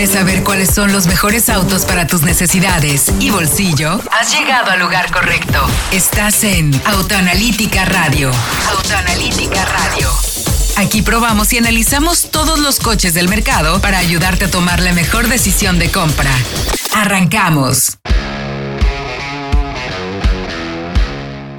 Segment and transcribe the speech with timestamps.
[0.00, 4.00] ¿Quieres saber cuáles son los mejores autos para tus necesidades y bolsillo?
[4.10, 5.58] Has llegado al lugar correcto.
[5.92, 8.30] Estás en Autoanalítica Radio.
[8.74, 10.08] Autoanalítica Radio.
[10.78, 15.28] Aquí probamos y analizamos todos los coches del mercado para ayudarte a tomar la mejor
[15.28, 16.32] decisión de compra.
[16.94, 17.98] Arrancamos.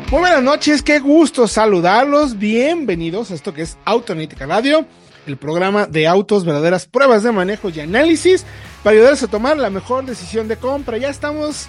[0.09, 2.39] Muy buenas noches, qué gusto saludarlos.
[2.39, 4.87] Bienvenidos a esto que es Autoanalítica Radio
[5.27, 8.45] el programa de autos, verdaderas pruebas de manejo y análisis
[8.83, 10.97] para ayudarles a tomar la mejor decisión de compra.
[10.97, 11.67] Ya estamos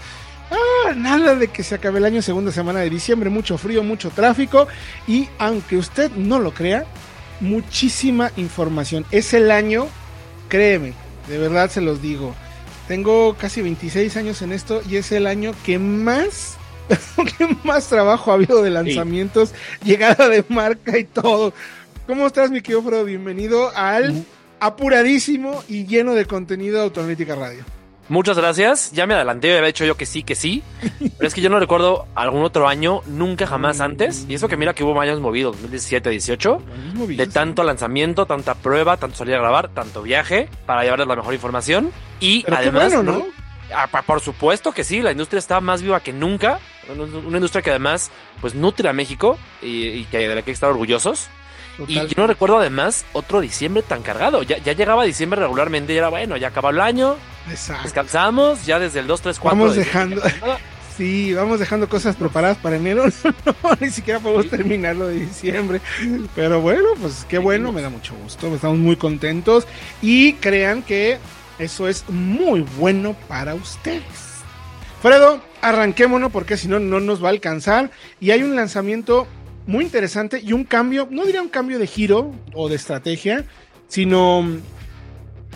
[0.52, 4.10] Ah, nada de que se acabe el año, segunda semana de diciembre, mucho frío, mucho
[4.10, 4.68] tráfico
[5.06, 6.84] y aunque usted no lo crea,
[7.40, 9.06] muchísima información.
[9.10, 9.86] Es el año,
[10.48, 10.92] créeme,
[11.28, 12.34] de verdad se los digo.
[12.86, 16.58] Tengo casi 26 años en esto y es el año que más,
[17.38, 21.54] que más trabajo ha habido de lanzamientos, llegada de marca y todo.
[22.12, 24.26] ¿Cómo estás, mi querido Bienvenido al
[24.60, 27.64] apuradísimo y lleno de contenido de Autoanalítica Radio.
[28.10, 28.92] Muchas gracias.
[28.92, 30.62] Ya me adelanté, había dicho yo que sí, que sí.
[30.98, 34.26] Pero es que yo no recuerdo algún otro año, nunca jamás antes.
[34.28, 36.62] Y eso que mira que hubo años movidos, 2017, 18,
[37.16, 41.32] de tanto lanzamiento, tanta prueba, tanto salir a grabar, tanto viaje, para llevarles la mejor
[41.32, 41.92] información.
[42.20, 43.24] Y además, ¿no?
[43.74, 46.60] Ah, por supuesto que sí, la industria está más viva que nunca.
[46.90, 48.10] Una industria que además,
[48.42, 51.30] pues nutre a México y, y que de la que hay que estar orgullosos.
[51.88, 54.42] Y yo no recuerdo además otro diciembre tan cargado.
[54.42, 57.16] Ya, ya llegaba diciembre regularmente y era bueno, ya acabó el año.
[57.50, 57.84] Exacto.
[57.84, 59.58] Descansamos ya desde el 2, 3, 4.
[59.58, 60.22] Vamos dejando.
[60.96, 63.06] Sí, vamos dejando cosas preparadas para enero.
[63.46, 65.80] no, ni siquiera podemos terminarlo de diciembre.
[66.34, 68.54] Pero bueno, pues qué bueno, me da mucho gusto.
[68.54, 69.66] Estamos muy contentos.
[70.02, 71.18] Y crean que
[71.58, 74.02] eso es muy bueno para ustedes.
[75.00, 77.90] Fredo, arranquémonos porque si no, no nos va a alcanzar.
[78.20, 79.26] Y hay un lanzamiento
[79.66, 83.44] muy interesante y un cambio, no diría un cambio de giro o de estrategia,
[83.88, 84.38] sino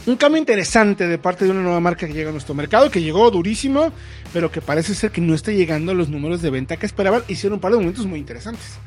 [0.06, 3.02] un cambio interesante de parte de una nueva marca que llega a nuestro mercado, que
[3.02, 3.92] llegó durísimo,
[4.32, 7.24] pero que parece ser que no está llegando a los números de venta que esperaban.
[7.28, 8.78] Hicieron un par de momentos muy interesantes.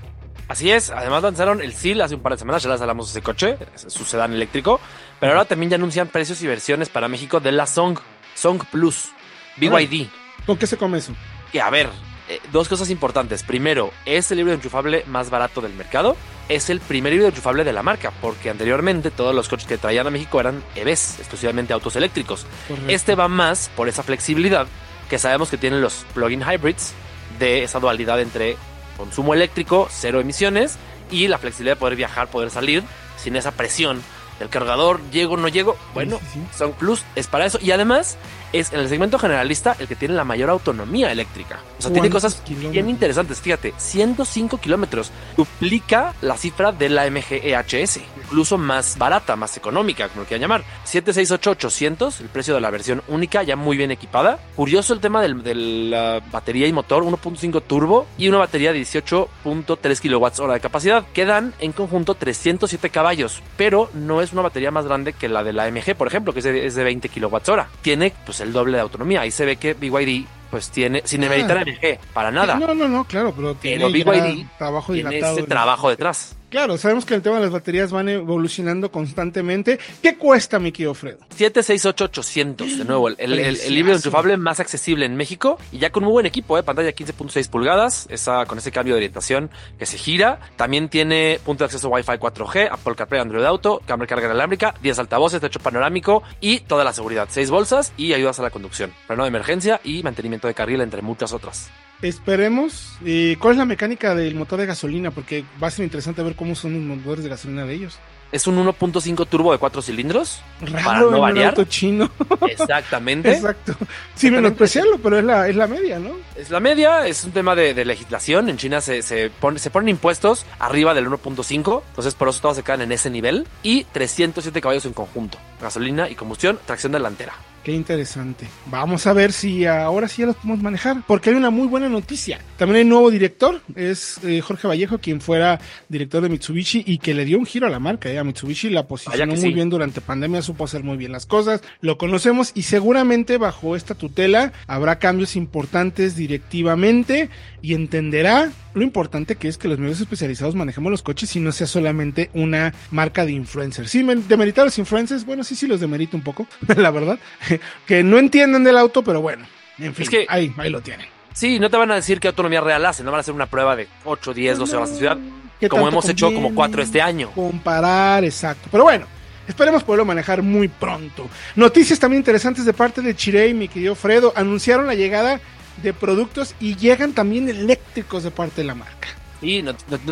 [0.47, 3.11] Así es, además lanzaron el SIL hace un par de semanas, ya les hablamos de
[3.11, 4.79] ese coche, su sedán eléctrico,
[5.19, 7.99] pero ahora también ya anuncian precios y versiones para México de la Song,
[8.33, 9.09] Song Plus,
[9.57, 10.07] BYD.
[10.47, 11.13] ¿Con qué se come eso?
[11.51, 11.89] Que a ver,
[12.29, 13.41] eh, dos cosas importantes.
[13.43, 16.15] Primero, es el híbrido enchufable más barato del mercado.
[16.47, 20.05] Es el primer híbrido enchufable de la marca, porque anteriormente todos los coches que traían
[20.05, 22.45] a México eran EVs, exclusivamente autos eléctricos.
[22.87, 24.67] Este va más por esa flexibilidad
[25.09, 26.93] que sabemos que tienen los plug-in hybrids,
[27.39, 28.57] de esa dualidad entre
[28.95, 30.77] consumo eléctrico, cero emisiones,
[31.09, 32.83] y la flexibilidad de poder viajar, poder salir
[33.17, 34.01] sin esa presión
[34.39, 35.77] del cargador, llego, no llego.
[35.93, 36.19] Bueno,
[36.55, 37.59] Son Plus es para eso.
[37.61, 38.17] Y además,
[38.53, 41.59] es en el segmento generalista el que tiene la mayor autonomía eléctrica.
[41.77, 43.41] O sea, tiene cosas bien interesantes.
[43.41, 50.07] Fíjate, 105 kilómetros duplica la cifra de la MG EHS, incluso más barata, más económica,
[50.07, 50.63] como lo quieran llamar.
[50.85, 54.39] 768-800, el precio de la versión única, ya muy bien equipada.
[54.55, 59.99] Curioso el tema de la batería y motor, 1.5 turbo y una batería de 18.3
[59.99, 64.69] kilowatts hora de capacidad, que dan en conjunto 307 caballos, pero no es una batería
[64.69, 67.09] más grande que la de la MG, por ejemplo, que es de, es de 20
[67.09, 67.67] kilowatts hora.
[67.81, 69.21] Tiene pues el doble de autonomía.
[69.21, 71.63] Ahí se ve que BYD pues tiene, sin demeritar ah.
[71.65, 72.55] MG, para nada.
[72.55, 76.35] No, no, no, claro, pero tiene BYD trabajo tiene ese trabajo detrás.
[76.49, 79.79] Claro, sabemos que el tema de las baterías van evolucionando constantemente.
[80.01, 81.19] ¿Qué cuesta, mi querido Fredo?
[81.37, 86.11] 768-800, de nuevo, el, el, híbrido enchufable más accesible en México y ya con muy
[86.11, 86.63] buen equipo, ¿eh?
[86.63, 90.39] pantalla 15.6 pulgadas, esa, con ese cambio de orientación que se gira.
[90.55, 94.73] También tiene punto de acceso Wi-Fi 4G, Apple CarPlay, Android Auto, cámara de carga inalámbrica,
[94.81, 97.27] 10 altavoces, techo panorámico y toda la seguridad.
[97.29, 101.03] 6 bolsas y ayudas a la conducción, freno de emergencia y mantenimiento de carril, entre
[101.03, 101.69] muchas otras.
[102.01, 102.97] Esperemos.
[103.03, 105.11] ¿Y cuál es la mecánica del motor de gasolina?
[105.11, 107.99] Porque va a ser interesante ver cómo son los motores de gasolina de ellos.
[108.31, 110.41] Es un 1.5 turbo de 4 cilindros.
[110.61, 111.49] Raro, para no variar.
[111.49, 112.09] auto chino.
[112.47, 113.31] Exactamente.
[113.31, 113.75] Exacto.
[114.15, 116.11] Sí, menospreciarlo, pero es la, es la media, ¿no?
[116.35, 118.49] Es la media, es un tema de, legislación.
[118.49, 122.63] En China se, se, se ponen impuestos arriba del 1.5, entonces por eso todos se
[122.63, 123.47] quedan en ese nivel.
[123.63, 125.37] Y 307 caballos en conjunto.
[125.61, 127.33] Gasolina y combustión, tracción delantera.
[127.63, 128.47] Qué interesante.
[128.67, 131.89] Vamos a ver si ahora sí ya los podemos manejar, porque hay una muy buena
[131.89, 132.39] noticia.
[132.57, 135.59] También hay un nuevo director, es eh, Jorge Vallejo, quien fuera
[135.89, 138.09] director de Mitsubishi y que le dio un giro a la marca.
[138.09, 138.17] ¿eh?
[138.19, 141.61] A Mitsubishi la posicionó muy bien durante pandemia, supo hacer muy bien las cosas.
[141.81, 147.29] Lo conocemos y seguramente bajo esta tutela habrá cambios importantes directivamente
[147.61, 151.51] y entenderá lo importante que es que los medios especializados manejemos los coches y no
[151.51, 153.89] sea solamente una marca de influencers.
[153.89, 157.19] Sí, demeritar a los influencers, bueno, sí, sí los demerito un poco, la verdad,
[157.85, 159.45] que no entienden del auto, pero bueno,
[159.77, 161.07] en fin, que, ahí, ahí lo tienen.
[161.33, 163.45] Sí, no te van a decir qué autonomía real hacen, no van a hacer una
[163.45, 165.17] prueba de 8, 10, 12 horas en ciudad,
[165.67, 167.31] como hemos hecho como 4 este año.
[167.31, 168.69] Comparar, exacto.
[168.71, 169.05] Pero bueno,
[169.47, 171.27] esperemos poderlo manejar muy pronto.
[171.55, 175.41] Noticias también interesantes de parte de Chirey, mi querido Fredo, anunciaron la llegada
[175.83, 179.09] de productos y llegan también eléctricos de parte de la marca.
[179.41, 179.63] Y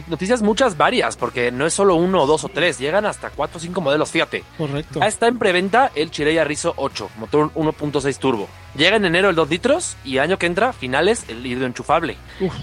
[0.08, 3.60] noticias muchas varias, porque no es solo uno, dos o tres, llegan hasta cuatro o
[3.60, 4.44] cinco modelos, fíjate.
[4.58, 5.00] Correcto.
[5.00, 8.48] Ya está en preventa el Chirey Arrizo 8, motor 1.6 turbo.
[8.76, 12.16] Llega en enero el 2 litros y año que entra, finales, el híbrido enchufable.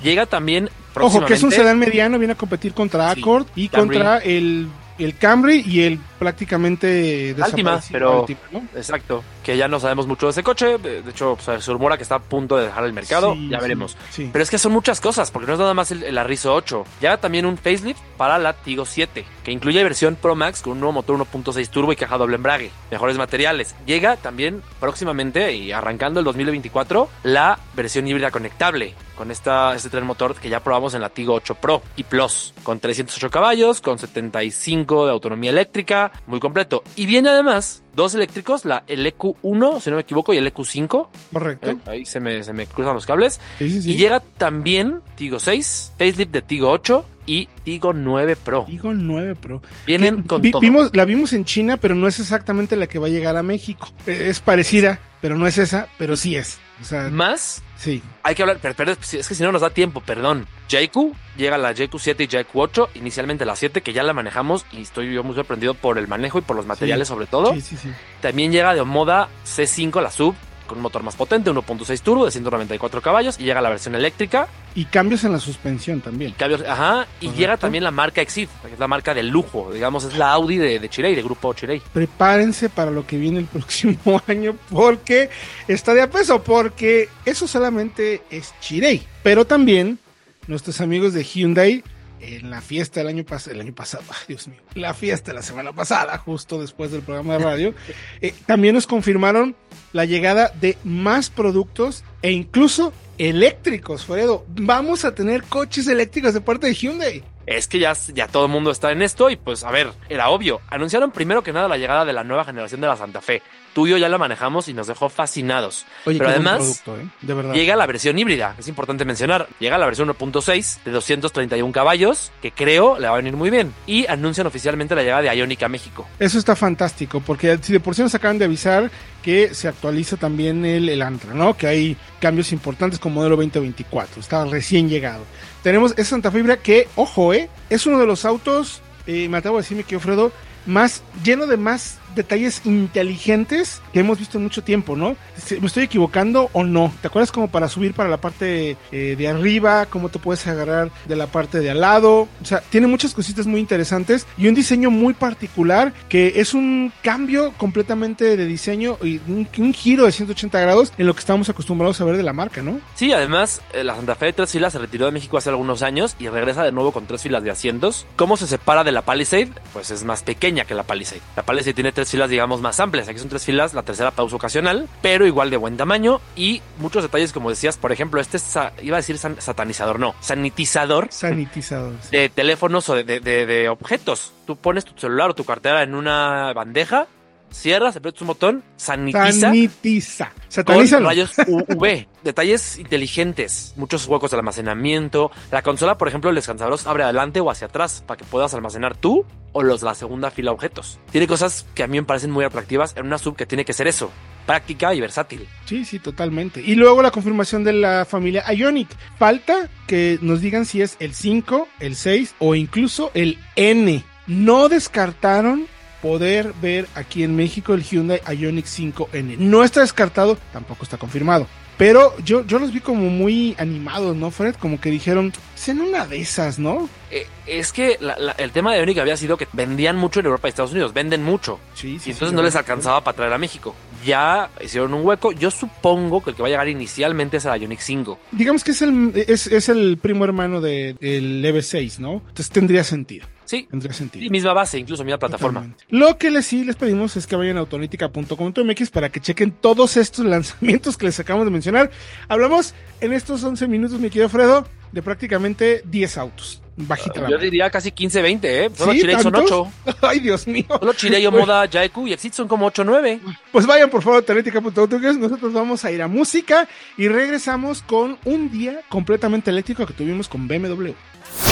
[0.03, 4.19] Llega también Ojo, que es un sedán mediano, viene a competir contra Accord y contra
[4.19, 4.69] el
[4.99, 8.27] el Camry y el prácticamente Altima, pero
[8.75, 12.15] exacto, que ya no sabemos mucho de ese coche, de hecho se rumora que está
[12.15, 13.97] a punto de dejar el mercado, ya veremos.
[14.17, 16.85] Pero es que son muchas cosas, porque no es nada más el, el Arrizo 8,
[17.01, 20.81] ya también un facelift para la Tigo 7, que incluye versión Pro Max con un
[20.81, 23.75] nuevo motor 1.6 turbo y caja doble embrague, mejores materiales.
[23.87, 30.07] Llega también próximamente y arrancando el 2024 la versión híbrida conectable, con esta, este tren
[30.07, 33.99] motor que ya probamos en la Tigo 8 Pro y Plus, con 308 caballos, con
[33.99, 36.83] 75 de autonomía eléctrica, muy completo.
[36.97, 41.09] Y viene además dos eléctricos, la, el EQ1, si no me equivoco, y el EQ5.
[41.33, 41.71] Correcto.
[41.71, 43.41] Eh, ahí se me, se me cruzan los cables.
[43.61, 48.65] Y llega también Tigo 6, facelift de Tigo 8 y Tigo 9 Pro.
[48.69, 49.63] Tigo 9 Pro.
[49.87, 50.61] Vienen con todo.
[50.61, 53.43] Vimos, la vimos en China, pero no es exactamente la que va a llegar a
[53.43, 53.89] México.
[54.07, 56.59] Es parecida, pero no es esa, pero sí es.
[56.81, 58.03] O sea, más Sí.
[58.23, 60.47] Hay que hablar, pero, es que si no nos da tiempo, perdón.
[60.69, 65.13] JQ, llega la JQ7 y JQ8, inicialmente la 7 que ya la manejamos y estoy
[65.13, 67.53] yo muy sorprendido por el manejo y por los materiales sobre todo.
[67.55, 67.91] Sí, sí, sí.
[68.21, 70.35] También llega de moda C5 la sub
[70.67, 74.49] con un motor más potente, 1.6 turbo de 194 caballos y llega la versión eléctrica.
[74.75, 76.33] Y cambios en la suspensión también.
[76.33, 79.71] Y cambios, ajá, y llega también la marca Exit, que es la marca de lujo,
[79.73, 81.81] digamos, es la Audi de, de Chirey, de grupo Chirey.
[81.93, 85.31] Prepárense para lo que viene el próximo año porque
[85.69, 89.99] está de a peso, porque eso solamente es Chirey, pero también
[90.47, 91.83] nuestros amigos de Hyundai
[92.25, 95.43] en la fiesta del año pasado, el año pasado, Dios mío, la fiesta de la
[95.43, 97.75] semana pasada, justo después del programa de radio,
[98.21, 99.57] eh, también nos confirmaron
[99.93, 104.45] la llegada de más productos e incluso eléctricos, Fredo.
[104.49, 107.23] Vamos a tener coches eléctricos de parte de Hyundai.
[107.47, 110.29] Es que ya, ya todo el mundo está en esto y pues a ver, era
[110.31, 110.61] obvio.
[110.69, 113.43] Anunciaron primero que nada la llegada de la nueva generación de la Santa Fe.
[113.75, 115.85] Tú y yo ya la manejamos y nos dejó fascinados.
[116.05, 117.09] Pero además, ¿eh?
[117.23, 117.55] de verdad.
[117.55, 119.49] llega la versión híbrida, es importante mencionar.
[119.59, 123.75] Llega la versión 1.6 de 231 caballos, que creo le va a venir muy bien.
[123.87, 126.07] Y anuncian oficialmente la llegada de Ionic a México.
[126.21, 128.91] Eso está fantástico, porque si de por sí nos acaban de avisar
[129.23, 131.57] que se actualiza también el, el Antra, ¿no?
[131.57, 134.21] Que hay cambios importantes con modelo 2024.
[134.21, 135.25] Está recién llegado.
[135.65, 139.57] Tenemos esa Santa Fibra que, ojo, eh, es uno de los autos, eh, me atrevo
[139.57, 140.31] a decirme que Fredo,
[140.67, 145.17] más lleno de más detalles inteligentes que hemos visto en mucho tiempo, ¿no?
[145.61, 146.93] ¿Me estoy equivocando o no?
[147.01, 149.87] ¿Te acuerdas como para subir para la parte eh, de arriba?
[149.87, 152.29] ¿Cómo te puedes agarrar de la parte de al lado?
[152.43, 156.93] O sea, tiene muchas cositas muy interesantes y un diseño muy particular que es un
[157.03, 162.01] cambio completamente de diseño y un, giro de 180 grados en lo que estamos acostumbrados
[162.01, 162.81] a ver de la marca, ¿no?
[162.95, 165.83] Sí, además, eh, la Santa Fe de tres filas se retiró de México hace algunos
[165.83, 168.07] años y regresa de nuevo con tres filas de asientos.
[168.17, 169.51] ¿Cómo se separa de la Palisade?
[169.73, 171.21] Pues es más pequeña que la Palisade.
[171.37, 173.09] La Palisade tiene tres filas, digamos, más amplias.
[173.09, 177.03] Aquí son tres filas, la tercera pausa ocasional, pero igual de buen tamaño y muchos
[177.03, 178.39] detalles, como decías, por ejemplo, este
[178.83, 181.09] iba a decir satanizador, no, sanitizador.
[181.11, 181.93] Sanitizador.
[182.11, 184.33] De teléfonos o de, objetos.
[184.47, 187.07] Tú pones tu celular o tu cartera en una bandeja
[187.55, 189.33] cierras, aprietas un botón, sanitiza.
[189.33, 190.33] Sanitiza.
[190.49, 191.01] Sataniza.
[191.01, 192.07] rayos UV.
[192.23, 193.75] Detalles inteligentes.
[193.77, 195.31] Muchos huecos de almacenamiento.
[195.51, 198.97] La consola, por ejemplo, el descansador abre adelante o hacia atrás para que puedas almacenar
[198.97, 200.99] tú o los de la segunda fila objetos.
[201.11, 203.73] Tiene cosas que a mí me parecen muy atractivas en una sub que tiene que
[203.73, 204.11] ser eso.
[204.47, 205.49] Práctica y versátil.
[205.65, 206.61] Sí, sí, totalmente.
[206.61, 208.89] Y luego la confirmación de la familia Ionic.
[209.19, 214.05] Falta que nos digan si es el 5, el 6 o incluso el N.
[214.27, 215.67] No descartaron
[216.05, 219.39] poder ver aquí en México el Hyundai Ioniq 5N.
[219.39, 221.47] No está descartado, tampoco está confirmado.
[221.79, 224.55] Pero yo, yo los vi como muy animados, ¿no, Fred?
[224.57, 225.33] Como que dijeron,
[225.67, 226.91] en una de esas, ¿no?
[227.11, 227.99] Eh, es que
[228.37, 231.25] el tema de Ioniq había sido que vendían mucho en Europa y Estados Unidos, venden
[231.25, 231.59] mucho.
[231.73, 232.11] Sí, sí.
[232.11, 233.75] Y entonces no les alcanzaba para traer a México.
[234.05, 235.33] Ya hicieron un hueco.
[235.33, 238.19] Yo supongo que el que va a llegar inicialmente es el Ioniq 5.
[238.33, 242.23] Digamos que es el, es, el primo hermano del de, EV6, ¿no?
[242.29, 243.27] Entonces tendría sentido.
[243.45, 243.67] Sí.
[243.71, 244.25] Tendría sentido.
[244.25, 245.75] Y misma base, incluso misma plataforma.
[245.89, 249.97] Lo que les sí les pedimos es que vayan a autonítica.com.mx para que chequen todos
[249.97, 251.91] estos lanzamientos que les acabamos de mencionar.
[252.29, 256.61] Hablamos en estos 11 minutos, mi querido Fredo, de prácticamente 10 autos.
[256.77, 258.71] Bajita la Yo diría casi 15, 20, ¿eh?
[258.75, 259.03] Solo ¿Sí?
[259.23, 259.73] son 8.
[260.03, 260.67] Ay, Dios mío.
[260.69, 263.21] Solo Chile, Moda, Jaiku y Exit son como 8, 9.
[263.53, 265.21] Pues vayan por favor a autonítica.com.
[265.21, 270.29] Nosotros vamos a ir a música y regresamos con un día completamente eléctrico que tuvimos
[270.29, 270.91] con BMW.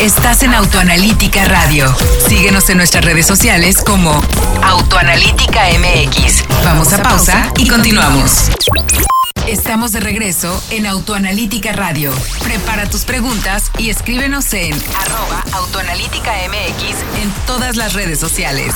[0.01, 1.95] Estás en Autoanalítica Radio.
[2.27, 4.23] Síguenos en nuestras redes sociales como
[4.62, 6.45] Autoanalítica MX.
[6.65, 8.51] Vamos a pausa y continuamos.
[9.47, 12.12] Estamos de regreso en Autoanalítica Radio.
[12.43, 18.75] Prepara tus preguntas y escríbenos en arroba Autoanalítica MX en todas las redes sociales.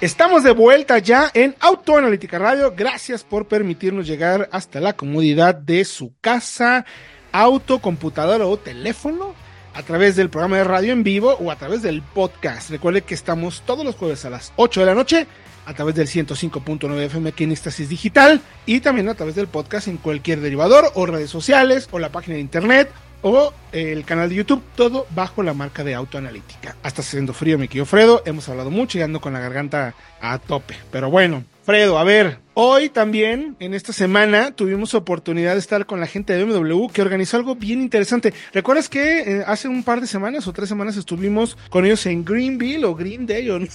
[0.00, 2.72] Estamos de vuelta ya en Autoanalítica Radio.
[2.74, 6.86] Gracias por permitirnos llegar hasta la comodidad de su casa,
[7.32, 9.34] auto, computadora o teléfono
[9.74, 12.70] a través del programa de radio en vivo o a través del podcast.
[12.70, 15.26] Recuerde que estamos todos los jueves a las 8 de la noche
[15.66, 19.86] a través del 105.9 FM aquí en Éxtasis Digital y también a través del podcast
[19.88, 22.90] en cualquier derivador o redes sociales o la página de internet
[23.22, 26.76] o el canal de YouTube, todo bajo la marca de Autoanalítica.
[26.82, 28.22] Hasta siendo frío, me quedo Fredo.
[28.24, 30.76] Hemos hablado mucho y ando con la garganta a tope.
[30.90, 36.00] Pero bueno, Fredo, a ver, hoy también, en esta semana, tuvimos oportunidad de estar con
[36.00, 38.32] la gente de BMW que organizó algo bien interesante.
[38.54, 42.24] ¿Recuerdas que eh, hace un par de semanas o tres semanas estuvimos con ellos en
[42.24, 43.68] Greenville o Greendale o no?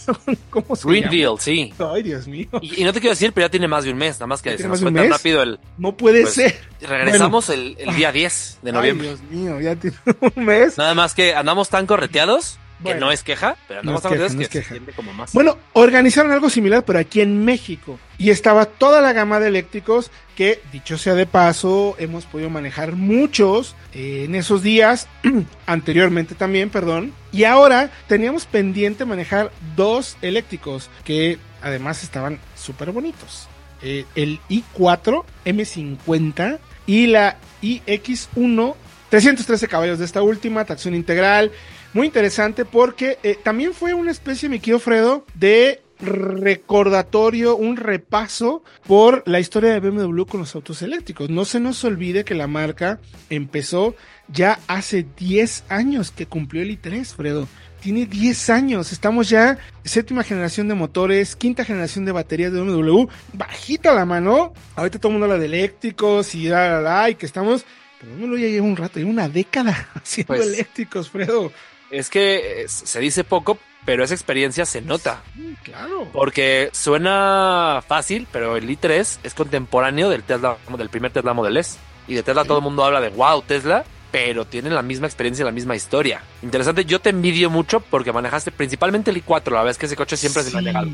[0.50, 1.74] ¿Cómo se Greenville, sí.
[1.78, 2.48] Ay, Dios mío.
[2.62, 4.42] Y, y, no te quiero decir, pero ya tiene más de un mes, nada más
[4.42, 5.60] que se nos fue tan rápido el...
[5.78, 6.60] No puede pues, ser.
[6.82, 7.62] Regresamos bueno.
[7.62, 9.10] el, el, día 10 de noviembre.
[9.10, 9.98] Ay, Dios mío, ya tiene
[10.36, 10.78] un mes.
[10.78, 12.96] Nada más que andamos tan correteados Bueno.
[13.00, 14.70] que no es queja, pero No es queja, no es que se queja.
[14.70, 15.34] siente como más.
[15.34, 18.00] Bueno, organizaron algo similar, pero aquí en México.
[18.18, 22.94] Y estaba toda la gama de eléctricos que, dicho sea de paso, hemos podido manejar
[22.94, 25.08] muchos eh, en esos días,
[25.66, 27.14] anteriormente también, perdón.
[27.32, 33.48] Y ahora teníamos pendiente manejar dos eléctricos que además estaban súper bonitos.
[33.82, 38.76] Eh, el i4 M50 y la iX1
[39.10, 41.52] 313 caballos de esta última, tracción integral,
[41.96, 48.64] muy interesante porque eh, también fue una especie, mi querido Fredo, de recordatorio, un repaso
[48.86, 51.30] por la historia de BMW con los autos eléctricos.
[51.30, 53.00] No se nos olvide que la marca
[53.30, 53.96] empezó
[54.28, 57.48] ya hace 10 años que cumplió el i3, Fredo.
[57.82, 63.06] Tiene 10 años, estamos ya séptima generación de motores, quinta generación de baterías de BMW,
[63.34, 64.54] bajita la mano.
[64.76, 67.64] Ahorita todo el mundo habla de eléctricos y la, la, la, y que estamos,
[68.02, 71.52] pero BMW ya lleva un rato, lleva una década haciendo Pues- eléctricos, Fredo.
[71.92, 75.22] Es que eh, se dice poco, pero esa experiencia se nota.
[75.36, 76.08] Mm, Claro.
[76.14, 81.78] Porque suena fácil, pero el i3 es contemporáneo del Tesla, del primer Tesla Model S.
[82.08, 82.48] Y de Tesla Sí.
[82.48, 85.76] todo el mundo habla de wow, Tesla, pero tienen la misma experiencia y la misma
[85.76, 86.22] historia.
[86.44, 89.96] Interesante, yo te envidio mucho porque manejaste principalmente el i4, la verdad es que ese
[89.96, 90.90] coche siempre se me ha negado.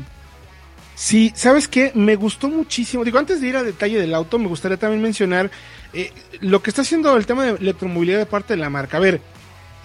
[0.94, 1.90] Sí, ¿sabes qué?
[1.94, 3.04] Me gustó muchísimo.
[3.04, 5.50] Digo, antes de ir al detalle del auto, me gustaría también mencionar
[5.92, 8.96] eh, lo que está haciendo el tema de electromovilidad de parte de la marca.
[8.98, 9.20] A ver,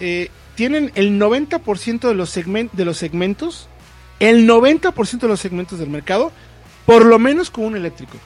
[0.00, 3.68] eh, tienen el 90% de los, segmen- de los segmentos,
[4.18, 6.32] el 90% de los segmentos del mercado,
[6.84, 8.16] por lo menos con un eléctrico.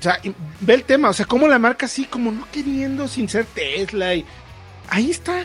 [0.00, 0.18] O sea,
[0.58, 4.12] ve el tema, o sea, como la marca así, como no queriendo sin ser Tesla.
[4.16, 4.24] Y,
[4.88, 5.44] ahí está.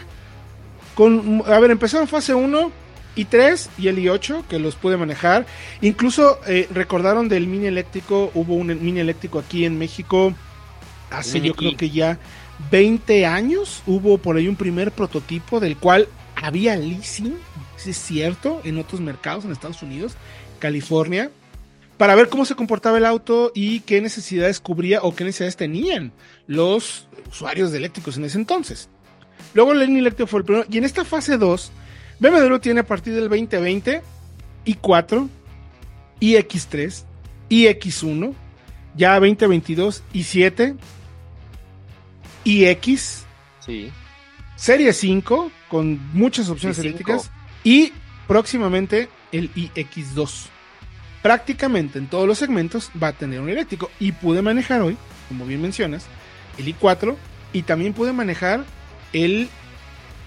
[0.95, 2.71] Con, a ver, empezaron fase 1
[3.15, 5.45] y 3 y el i8 que los pude manejar.
[5.81, 10.33] Incluso eh, recordaron del mini eléctrico, hubo un mini eléctrico aquí en México
[11.11, 12.17] hace yo creo que ya
[12.71, 13.83] 20 años.
[13.85, 17.35] Hubo por ahí un primer prototipo del cual había leasing,
[17.77, 20.15] si es cierto, en otros mercados en Estados Unidos,
[20.59, 21.31] California,
[21.97, 26.11] para ver cómo se comportaba el auto y qué necesidades cubría o qué necesidades tenían
[26.45, 28.89] los usuarios de eléctricos en ese entonces.
[29.53, 30.67] Luego el línea eléctrico fue el primero.
[30.69, 31.71] Y en esta fase 2,
[32.19, 34.01] BMW tiene a partir del 2020
[34.65, 35.27] i4,
[36.21, 37.03] iX3,
[37.49, 38.33] iX1,
[38.95, 40.75] ya 2022 i7,
[42.47, 43.25] iX,
[43.65, 43.91] Sí.
[44.55, 46.81] Serie 5 con muchas opciones i5.
[46.81, 47.29] eléctricas
[47.63, 47.91] y
[48.27, 50.45] próximamente el iX2.
[51.21, 55.45] Prácticamente en todos los segmentos va a tener un eléctrico y pude manejar hoy, como
[55.45, 56.05] bien mencionas,
[56.57, 57.15] el i4
[57.53, 58.63] y también pude manejar
[59.13, 59.49] el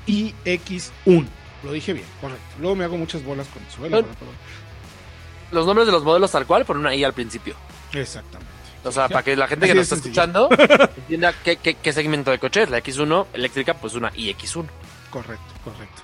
[0.07, 1.27] iX1.
[1.65, 2.45] Lo dije bien, correcto.
[2.61, 3.99] Luego me hago muchas bolas con eso.
[3.99, 4.05] ¿eh?
[5.53, 7.55] Los nombres de los modelos tal cual, por una I al principio.
[7.93, 8.60] Exactamente.
[8.85, 10.49] O sea, para que la gente que nos está escuchando
[10.97, 12.71] entienda qué, qué, qué segmento de coche es.
[12.71, 14.67] La X1 eléctrica, pues una iX1.
[15.11, 16.03] Correcto, correcto.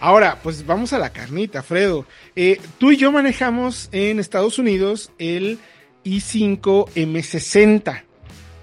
[0.00, 2.04] Ahora, pues vamos a la carnita, Fredo.
[2.34, 5.58] Eh, tú y yo manejamos en Estados Unidos el
[6.04, 8.02] i5 M60.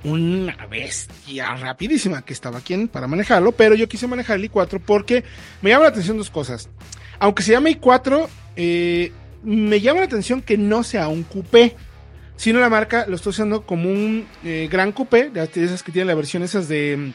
[0.03, 5.23] Una bestia rapidísima que estaba aquí para manejarlo, pero yo quise manejar el i4 porque
[5.61, 6.69] me llama la atención dos cosas.
[7.19, 9.11] Aunque se llame i4, eh,
[9.43, 11.75] me llama la atención que no sea un coupé,
[12.35, 16.07] sino la marca lo está usando como un eh, gran coupé, de esas que tienen
[16.07, 17.13] la versión esas de mm,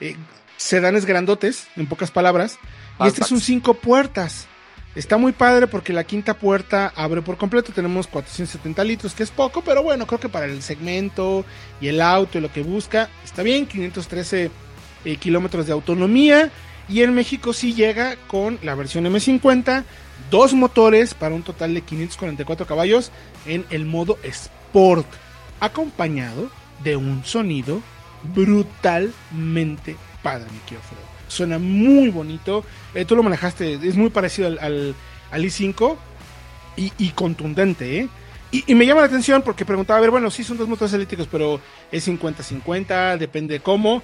[0.00, 0.16] eh,
[0.56, 2.58] sedanes grandotes, en pocas palabras.
[3.00, 4.48] Y este es un cinco puertas.
[4.94, 7.72] Está muy padre porque la quinta puerta abre por completo.
[7.72, 11.44] Tenemos 470 litros, que es poco, pero bueno, creo que para el segmento
[11.80, 13.66] y el auto y lo que busca, está bien.
[13.66, 14.50] 513
[15.04, 16.50] eh, kilómetros de autonomía.
[16.88, 19.84] Y en México sí llega con la versión M50,
[20.30, 23.10] dos motores para un total de 544 caballos
[23.46, 25.06] en el modo Sport,
[25.60, 26.50] acompañado
[26.82, 27.80] de un sonido
[28.34, 30.82] brutalmente padre, mi querido
[31.28, 32.64] Suena muy bonito.
[32.94, 34.94] Eh, tú lo manejaste, es muy parecido al,
[35.30, 35.96] al, i5
[36.76, 38.08] y, contundente, ¿eh?
[38.50, 41.28] Y, me llama la atención porque preguntaba, a ver, bueno, sí son dos motores eléctricos,
[41.30, 41.60] pero
[41.92, 44.02] es 50-50, depende de cómo.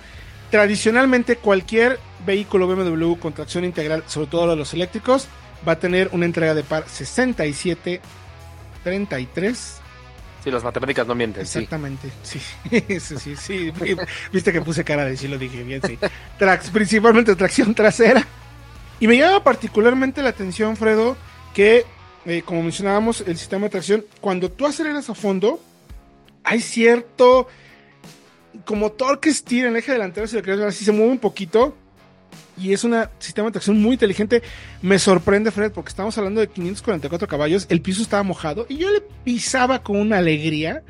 [0.51, 5.29] Tradicionalmente cualquier vehículo BMW con tracción integral, sobre todo los eléctricos,
[5.67, 8.01] va a tener una entrega de par 67
[8.83, 9.81] 33
[10.45, 11.41] Sí, las matemáticas no mienten.
[11.41, 12.39] Exactamente, sí.
[13.01, 13.73] Sí, sí, sí,
[14.31, 15.99] Viste que puse cara de sí, lo dije bien, sí.
[16.71, 18.27] principalmente tracción trasera.
[19.01, 21.17] Y me llama particularmente la atención, Fredo,
[21.55, 21.87] que,
[22.27, 25.61] eh, como mencionábamos, el sistema de tracción, cuando tú aceleras a fondo,
[26.43, 27.49] hay cierto.
[28.67, 31.19] Como torque estira en el eje delantero, si lo quieres ver así, se mueve un
[31.19, 31.75] poquito
[32.57, 34.43] y es un sistema de tracción muy inteligente.
[34.83, 37.67] Me sorprende, Fred, porque estamos hablando de 544 caballos.
[37.69, 40.83] El piso estaba mojado y yo le pisaba con una alegría.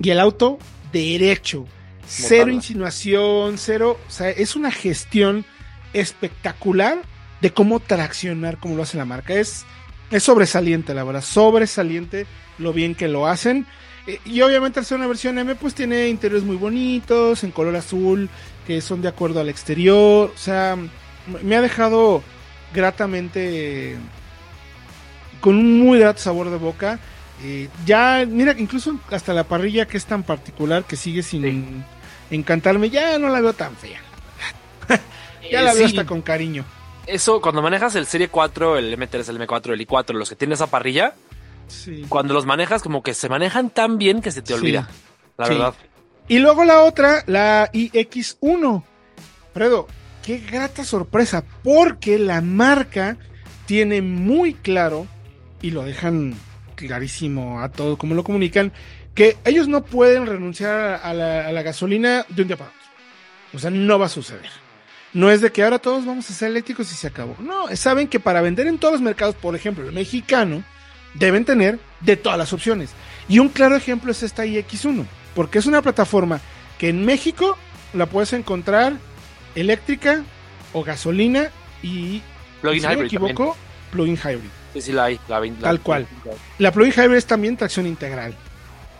[0.00, 0.58] Y el auto
[0.92, 1.66] derecho.
[2.06, 3.98] Cero insinuación, cero.
[4.08, 5.44] O sea, es una gestión
[5.92, 6.98] espectacular
[7.40, 9.34] de cómo traccionar, como lo hace la marca.
[9.34, 9.64] Es,
[10.10, 11.22] es sobresaliente, la verdad.
[11.22, 12.26] Sobresaliente
[12.58, 13.66] lo bien que lo hacen.
[14.06, 17.76] Eh, y obviamente al ser una versión M, pues tiene interiores muy bonitos, en color
[17.76, 18.28] azul,
[18.66, 20.32] que son de acuerdo al exterior.
[20.34, 20.76] O sea,
[21.42, 22.22] me ha dejado
[22.74, 23.96] gratamente
[25.40, 26.98] con un muy grato sabor de boca.
[27.42, 31.84] Eh, ya, mira, incluso hasta la parrilla que es tan particular que sigue sin
[32.30, 34.00] encantarme, ya no la veo tan fea.
[35.50, 36.64] ya la veo hasta con cariño.
[37.06, 40.52] Eso, cuando manejas el Serie 4, el M3, el M4, el i4, los que tienen
[40.52, 41.14] esa parrilla,
[42.08, 44.88] cuando los manejas, como que se manejan tan bien que se te olvida.
[45.38, 45.74] La verdad.
[46.28, 48.82] Y luego la otra, la iX1.
[49.52, 49.86] Fredo,
[50.22, 53.16] qué grata sorpresa, porque la marca
[53.66, 55.06] tiene muy claro,
[55.60, 56.34] y lo dejan
[56.74, 58.72] clarísimo a todos como lo comunican,
[59.14, 62.82] que ellos no pueden renunciar a la, a la gasolina de un día para otro.
[63.54, 64.48] O sea, no va a suceder.
[65.12, 67.36] No es de que ahora todos vamos a ser eléctricos y se acabó.
[67.38, 70.64] No, saben que para vender en todos los mercados, por ejemplo, el mexicano,
[71.14, 72.90] deben tener de todas las opciones.
[73.28, 76.40] Y un claro ejemplo es esta iX1, porque es una plataforma
[76.78, 77.56] que en México
[77.94, 78.94] la puedes encontrar
[79.54, 80.22] eléctrica
[80.72, 81.50] o gasolina
[81.82, 82.22] y,
[82.60, 82.98] plug-in si hybrid.
[82.98, 83.56] me equivoco,
[83.90, 84.50] plug-in hybrid.
[84.72, 85.20] Sí, sí, la hay.
[85.60, 86.06] Tal cual.
[86.58, 88.34] La plug-in hybrid es también tracción integral.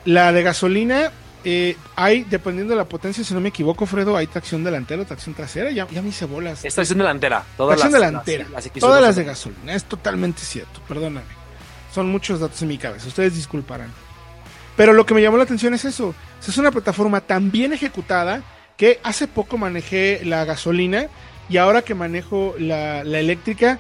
[0.05, 1.11] La de gasolina
[1.45, 5.05] eh, hay, dependiendo de la potencia, si no me equivoco, Fredo, hay tracción delantera o
[5.05, 5.71] tracción trasera.
[5.71, 6.65] Ya, ya me hice bolas.
[6.65, 7.45] Es tracción delantera.
[7.57, 8.47] Todas tracción delantera.
[8.79, 9.75] todas las de gasolina.
[9.75, 10.81] Es totalmente cierto.
[10.87, 11.42] Perdóname.
[11.93, 13.93] Son muchos datos en mi cabeza, ustedes disculparán.
[14.77, 16.15] Pero lo que me llamó la atención es eso.
[16.47, 18.43] Es una plataforma tan bien ejecutada
[18.77, 21.07] que hace poco manejé la gasolina
[21.49, 23.79] y ahora que manejo la, eléctrica,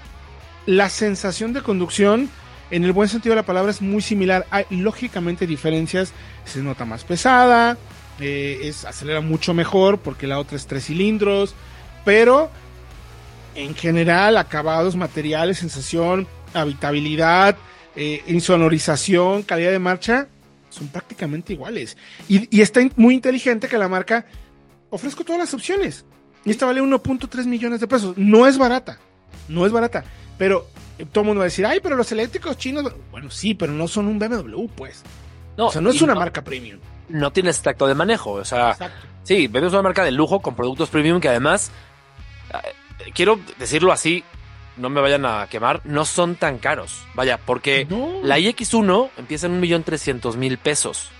[0.67, 2.29] la sensación de conducción,
[2.71, 4.47] en el buen sentido de la palabra, es muy similar.
[4.51, 6.13] Hay lógicamente diferencias.
[6.45, 7.77] Se nota más pesada,
[8.21, 11.55] eh, es, acelera mucho mejor porque la otra es tres cilindros,
[12.05, 12.51] pero
[13.55, 17.57] en general, acabados, materiales, sensación, habitabilidad,
[17.97, 20.29] eh, insonorización, calidad de marcha,
[20.71, 21.97] son prácticamente iguales.
[22.29, 24.25] Y, está muy inteligente que la marca
[24.91, 26.05] ofrezco todas las opciones.
[26.45, 28.17] Y esta vale 1.3 millones de pesos.
[28.17, 28.99] No es barata,
[29.49, 30.05] no es barata.
[30.39, 30.67] Pero
[30.99, 33.73] eh, todo el mundo va a decir, ay, pero los eléctricos chinos, bueno, sí, pero
[33.73, 35.03] no son un BMW, pues.
[35.57, 36.81] No, o sea, no es una marca premium.
[37.09, 38.77] No tienes tacto de manejo, o sea,
[39.23, 41.71] sí, BMW es una marca de lujo con productos premium que además,
[42.55, 44.25] eh, quiero decirlo así,
[44.77, 47.05] no me vayan a quemar, no son tan caros.
[47.15, 47.87] Vaya, porque
[48.23, 51.11] la iX1 empieza en 1.300.000 pesos.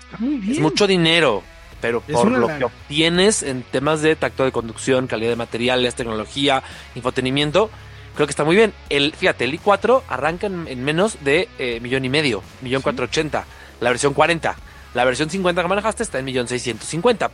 [0.47, 1.43] Es mucho dinero,
[1.81, 6.63] pero por lo que obtienes en temas de tacto de conducción, calidad de materiales, tecnología,
[6.95, 7.69] infotenimiento,
[8.15, 8.73] creo que está muy bien.
[8.89, 13.43] El, fíjate, el i4 arranca en, menos de eh, millón y medio, millón cuatrocientos
[13.79, 14.55] La versión 40.
[14.93, 16.87] La versión 50 que manejaste está en millón seiscientos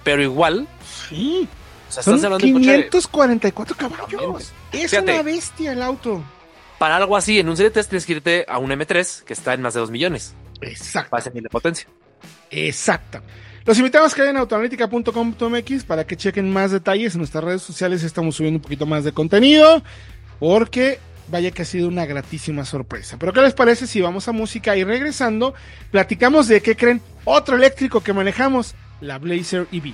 [0.03, 0.67] pero igual.
[1.10, 1.47] Sí.
[1.89, 4.54] Son 544 caballos.
[4.71, 6.23] Es una bestia el auto.
[6.78, 9.54] Para algo así, en un Serie 3 tienes que irte a un M3 que está
[9.54, 10.34] en más de 2 millones.
[10.62, 11.10] Exacto.
[11.10, 11.89] Para ese de potencia.
[12.52, 13.21] Exacto.
[13.65, 17.15] Los invitamos que vayan a autoanalítica.com.mx para que chequen más detalles.
[17.15, 19.84] En nuestras redes sociales estamos subiendo un poquito más de contenido.
[20.39, 23.17] Porque vaya que ha sido una gratísima sorpresa.
[23.19, 25.54] Pero ¿qué les parece si vamos a música y regresando
[25.91, 28.73] platicamos de qué creen otro eléctrico que manejamos?
[29.02, 29.93] La Blazer EV.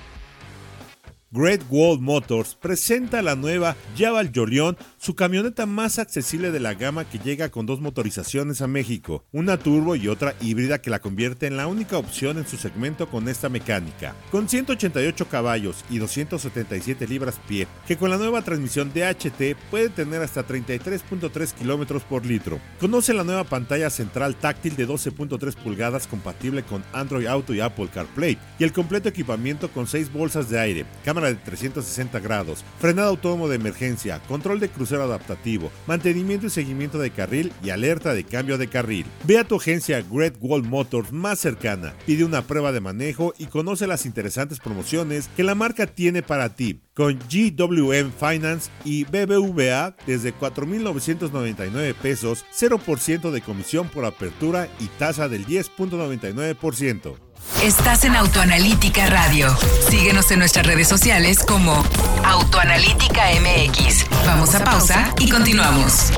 [1.36, 7.04] Great Wall Motors presenta la nueva Javal Jorion, su camioneta más accesible de la gama
[7.04, 11.46] que llega con dos motorizaciones a México, una turbo y otra híbrida que la convierte
[11.48, 14.16] en la única opción en su segmento con esta mecánica.
[14.32, 20.22] Con 188 caballos y 277 libras pie, que con la nueva transmisión DHT puede tener
[20.22, 22.62] hasta 33.3 kilómetros por litro.
[22.80, 27.90] Conoce la nueva pantalla central táctil de 12.3 pulgadas compatible con Android Auto y Apple
[27.94, 33.10] CarPlay y el completo equipamiento con 6 bolsas de aire, cámara de 360 grados, frenado
[33.10, 38.24] autónomo de emergencia, control de crucero adaptativo, mantenimiento y seguimiento de carril y alerta de
[38.24, 39.06] cambio de carril.
[39.24, 43.46] Ve a tu agencia Great Wall Motors más cercana, pide una prueba de manejo y
[43.48, 49.96] conoce las interesantes promociones que la marca tiene para ti con GWM Finance y BBVA
[50.08, 57.25] desde 4.999 pesos, 0% de comisión por apertura y tasa del 10.99%.
[57.62, 59.58] Estás en Autoanalítica Radio.
[59.90, 61.84] Síguenos en nuestras redes sociales como
[62.24, 64.06] Autoanalítica MX.
[64.26, 66.12] Vamos a pausa y continuamos.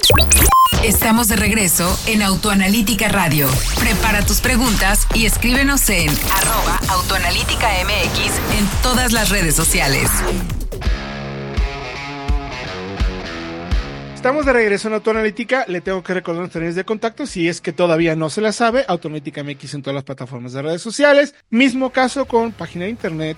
[0.84, 3.48] Estamos de regreso en Autoanalítica Radio.
[3.80, 10.10] Prepara tus preguntas y escríbenos en arroba Autoanalítica MX en todas las redes sociales.
[14.18, 15.66] Estamos de regreso en Autoanalítica.
[15.68, 17.28] Le tengo que recordar nuestras líneas de contacto.
[17.28, 20.64] Si es que todavía no se la sabe, Autoanalítica MX en todas las plataformas de
[20.64, 21.36] redes sociales.
[21.52, 23.38] Mismo caso con página de internet,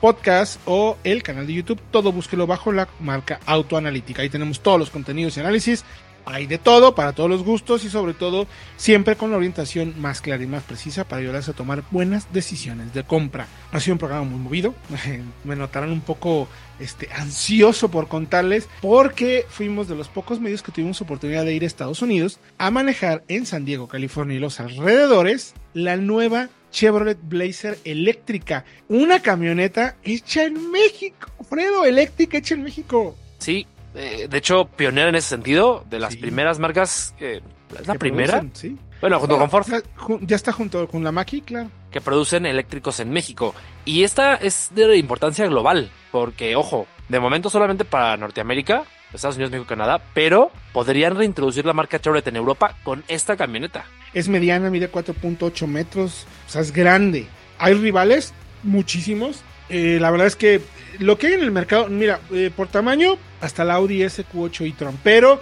[0.00, 1.80] podcast o el canal de YouTube.
[1.90, 4.22] Todo búsquelo bajo la marca Autoanalítica.
[4.22, 5.84] Ahí tenemos todos los contenidos y análisis.
[6.30, 10.20] Hay de todo, para todos los gustos y sobre todo siempre con la orientación más
[10.20, 13.48] clara y más precisa para ayudarles a tomar buenas decisiones de compra.
[13.72, 14.74] Ha sido un programa muy movido.
[15.44, 20.72] Me notarán un poco este, ansioso por contarles porque fuimos de los pocos medios que
[20.72, 24.60] tuvimos oportunidad de ir a Estados Unidos a manejar en San Diego, California y los
[24.60, 32.62] alrededores la nueva Chevrolet Blazer eléctrica, una camioneta hecha en México, Fredo, eléctrica hecha en
[32.62, 33.16] México.
[33.38, 36.18] Sí, eh, de hecho, pionera en ese sentido, de las Sí.
[36.20, 37.40] primeras marcas, eh,
[37.78, 38.40] ¿es la primera?
[38.40, 38.78] producen, sí.
[39.00, 41.70] Bueno, junto con Ford, Ya, ju- ya está junto con la Maki, claro.
[41.90, 43.54] que producen eléctricos en México.
[43.86, 49.50] Y esta es de importancia global, porque, ojo, de momento solamente para Norteamérica, Estados Unidos,
[49.50, 53.84] México, Canadá, pero podrían reintroducir la marca Chevrolet en Europa con esta camioneta.
[54.14, 57.26] Es mediana, mide 4.8 metros, o sea, es grande.
[57.58, 59.42] Hay rivales, muchísimos.
[59.68, 60.60] Eh, la verdad es que
[61.00, 64.98] lo que hay en el mercado, mira, eh, por tamaño, hasta la Audi SQ8 e-tron,
[65.02, 65.40] pero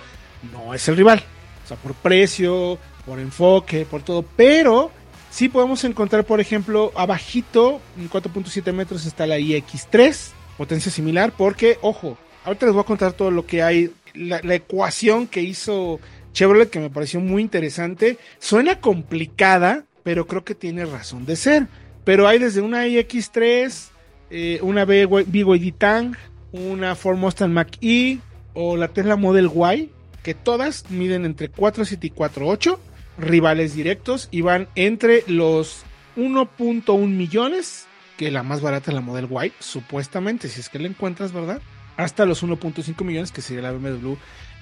[0.52, 1.22] no es el rival.
[1.64, 4.22] O sea, por precio, por enfoque, por todo.
[4.22, 4.90] Pero
[5.30, 11.78] sí podemos encontrar, por ejemplo, abajito, en 4.7 metros está la iX3, potencia similar, porque,
[11.82, 16.00] ojo, ahorita les voy a contar todo lo que hay, la, la ecuación que hizo
[16.32, 18.16] Chevrolet, que me pareció muy interesante.
[18.38, 21.66] Suena complicada, pero creo que tiene razón de ser.
[22.04, 23.90] Pero hay desde una iX3,
[24.30, 26.16] eh, una BYD Tang,
[26.52, 28.18] una Ford Mustang Mach-E
[28.54, 29.90] o la Tesla Model Y,
[30.22, 32.78] que todas miden entre 4.7 y 4.8,
[33.18, 35.84] rivales directos y van entre los
[36.16, 37.86] 1.1 millones,
[38.16, 41.60] que la más barata es la Model Y, supuestamente, si es que la encuentras, ¿verdad?
[41.96, 44.14] Hasta los 1.5 millones, que sería la BMW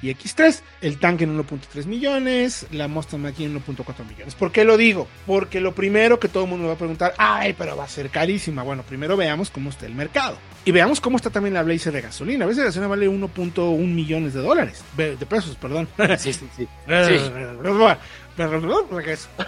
[0.02, 4.34] y X3, el tanque en 1.3 millones, la Mustang Mach-E en 1.4 millones.
[4.34, 5.08] ¿Por qué lo digo?
[5.26, 8.10] Porque lo primero que todo el mundo va a preguntar, ay, pero va a ser
[8.10, 8.62] carísima.
[8.62, 10.38] Bueno, primero veamos cómo está el mercado.
[10.64, 12.44] Y veamos cómo está también la Blazer de gasolina.
[12.44, 15.88] A veces la gasolina vale 1.1 millones de dólares, de de pesos, perdón.
[16.18, 16.66] Sí, sí, sí.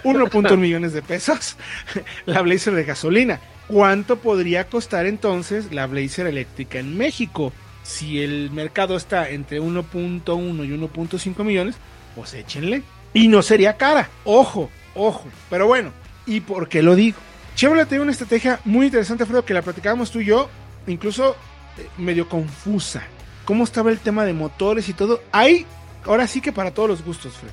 [0.03, 1.57] 1.1 millones de pesos
[2.25, 3.39] la Blazer de gasolina.
[3.67, 7.53] ¿Cuánto podría costar entonces la Blazer eléctrica en México?
[7.89, 11.75] Si el mercado está entre 1.1 y 1.5 millones,
[12.15, 12.83] pues échenle.
[13.15, 14.11] Y no sería cara.
[14.25, 15.25] Ojo, ojo.
[15.49, 15.91] Pero bueno,
[16.27, 17.17] ¿y por qué lo digo?
[17.55, 20.51] Chevrolet tiene una estrategia muy interesante, Fredo, que la platicábamos tú y yo,
[20.85, 21.35] incluso
[21.79, 23.01] eh, medio confusa.
[23.43, 25.23] ¿Cómo estaba el tema de motores y todo?
[25.31, 25.65] Hay,
[26.05, 27.49] ahora sí que para todos los gustos, Fred.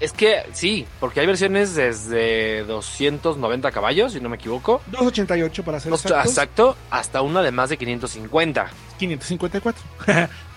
[0.00, 4.80] Es que sí, porque hay versiones desde 290 caballos, si no me equivoco.
[4.86, 6.26] 288 para ser exactos.
[6.26, 8.70] Exacto, hasta una de más de 550.
[8.98, 9.82] 554.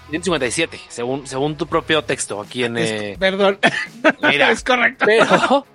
[0.09, 2.77] 557, según, según tu propio texto aquí en...
[2.77, 3.59] Es- eh, perdón.
[4.21, 5.05] mira, es correcto.
[5.05, 5.65] pero,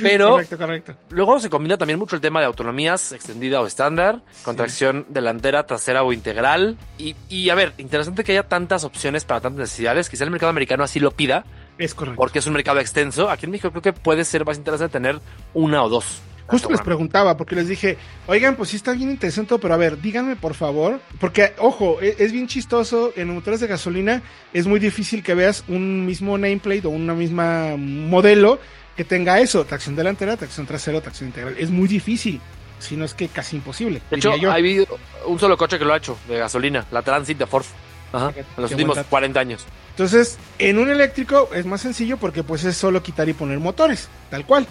[0.00, 0.94] pero correcto, correcto.
[1.10, 5.66] luego se combina también mucho el tema de autonomías extendida o estándar, con tracción delantera,
[5.66, 6.76] trasera o integral.
[6.98, 10.08] Y, y a ver, interesante que haya tantas opciones para tantas necesidades.
[10.08, 11.44] Quizá el mercado americano así lo pida,
[11.78, 12.16] Es correcto.
[12.16, 13.30] porque es un mercado extenso.
[13.30, 15.20] Aquí en México creo que puede ser más interesante tener
[15.52, 16.20] una o dos.
[16.46, 20.00] Justo les preguntaba, porque les dije, oigan, pues sí está bien interesante, pero a ver,
[20.00, 24.78] díganme por favor, porque, ojo, e- es, bien chistoso, en motores de gasolina es muy
[24.78, 28.58] difícil que veas un mismo nameplate o una misma modelo
[28.94, 32.40] que tenga eso, tracción delantera, tracción trasera, tracción integral, es muy difícil.
[32.78, 34.02] si no es que casi imposible.
[34.10, 34.50] De hecho, yo.
[34.50, 34.86] ha habido
[35.26, 37.64] un solo coche que lo ha hecho, de gasolina, la Transit de Ford.
[38.12, 39.08] Ajá, en los últimos buen dato.
[39.10, 39.66] 40 años.
[39.94, 44.08] Entonces, en un eléctrico es más sencillo porque pues es solo quitar y poner motores,
[44.28, 44.66] tal cual.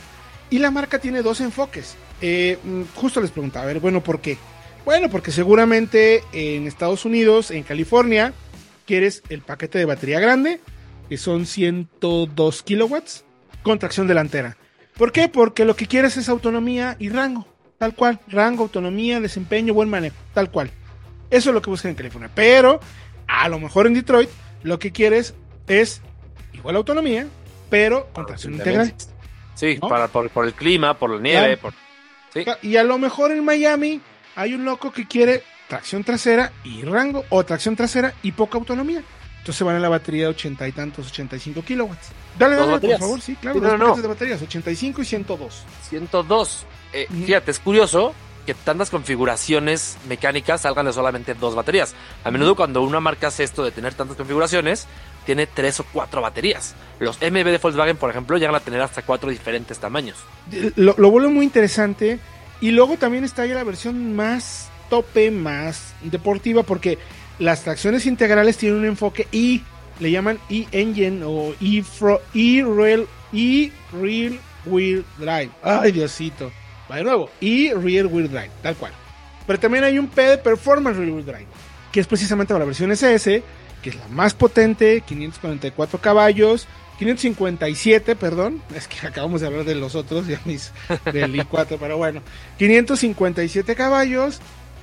[0.49, 1.95] Y la marca tiene dos enfoques.
[2.19, 4.37] Eh, mm, justo les preguntaba, a ver, bueno, ¿por qué?
[4.83, 8.33] Bueno, porque seguramente en Estados Unidos, en California,
[8.85, 10.59] quieres el paquete de batería grande,
[11.07, 13.23] que son 102 kilowatts,
[13.63, 14.57] con tracción delantera.
[14.97, 15.29] ¿Por qué?
[15.29, 18.19] Porque lo que quieres es autonomía y rango, tal cual.
[18.27, 20.69] Rango, autonomía, desempeño, buen manejo, tal cual.
[21.29, 22.29] Eso es lo que buscan en California.
[22.35, 22.81] Pero
[23.25, 24.29] a lo mejor en Detroit
[24.63, 25.33] lo que quieres
[25.67, 26.01] es
[26.53, 27.27] igual autonomía,
[27.69, 28.93] pero con tracción integral.
[29.55, 29.87] Sí, ¿No?
[29.87, 31.61] para, por, por el clima, por la nieve, Claro.
[31.61, 31.73] por...
[32.33, 32.67] Sí.
[32.67, 34.01] Y a lo mejor en Miami
[34.35, 39.03] hay un loco que quiere tracción trasera y rango, o tracción trasera y poca autonomía.
[39.39, 42.09] Entonces van a la batería de ochenta y tantos, 85 kilowatts.
[42.39, 45.63] Dale, Dos dale, por favor, sí, claro, Sí, dos no, de baterías, 85 y 102.
[45.89, 46.65] 102.
[46.93, 47.23] Eh, Ujú.
[47.25, 48.13] Fíjate, es curioso
[48.45, 51.95] que tantas configuraciones mecánicas salgan de solamente dos baterías.
[52.23, 54.87] A menudo cuando una marca hace esto de tener tantas configuraciones,
[55.25, 56.75] tiene tres o cuatro baterías.
[56.99, 60.17] Los MB de Volkswagen, por ejemplo, llegan a tener hasta cuatro diferentes tamaños.
[60.75, 62.19] Lo, lo vuelve muy interesante.
[62.61, 66.97] Y luego también está ya la versión más tope, más deportiva, porque
[67.39, 69.63] las tracciones integrales tienen un enfoque y
[69.99, 74.33] le llaman e-engine o e-fro- e-rail e-rear
[74.65, 75.49] wheel drive.
[75.61, 76.51] Ay, Diosito.
[76.91, 78.91] Va de nuevo, e-rear wheel drive, tal cual.
[79.47, 81.47] Pero también hay un P de Performance Rear Wheel Drive,
[81.91, 83.43] que es precisamente para la versión SS,
[83.81, 86.67] que es la más potente, 544 caballos,
[86.99, 90.71] 557, perdón, es que acabamos de hablar de los otros, ya mis
[91.11, 92.21] del i4, pero bueno,
[92.57, 94.39] 557 caballos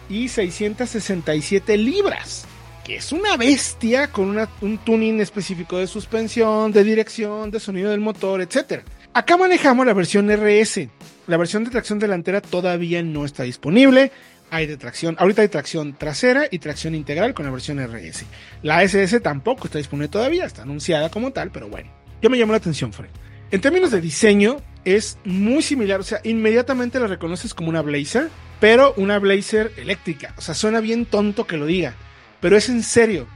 [0.08, 2.44] y 667 libras,
[2.84, 7.90] que es una bestia con una- un tuning específico de suspensión, de dirección, de sonido
[7.90, 8.82] del motor, etc.
[9.14, 10.88] Acá manejamos la versión RS.
[11.30, 14.10] La versión de tracción delantera todavía no está disponible.
[14.50, 18.24] Hay de tracción, ahorita hay tracción trasera y tracción integral con la versión RS.
[18.64, 21.88] La SS tampoco está disponible todavía, está anunciada como tal, pero bueno.
[22.20, 23.10] Ya me llamó la atención, Fred.
[23.52, 28.28] En términos de diseño, es muy similar, o sea, inmediatamente la reconoces como una Blazer,
[28.58, 30.34] pero una Blazer eléctrica.
[30.36, 31.94] O sea, suena bien tonto que lo diga,
[32.40, 33.28] pero es en serio.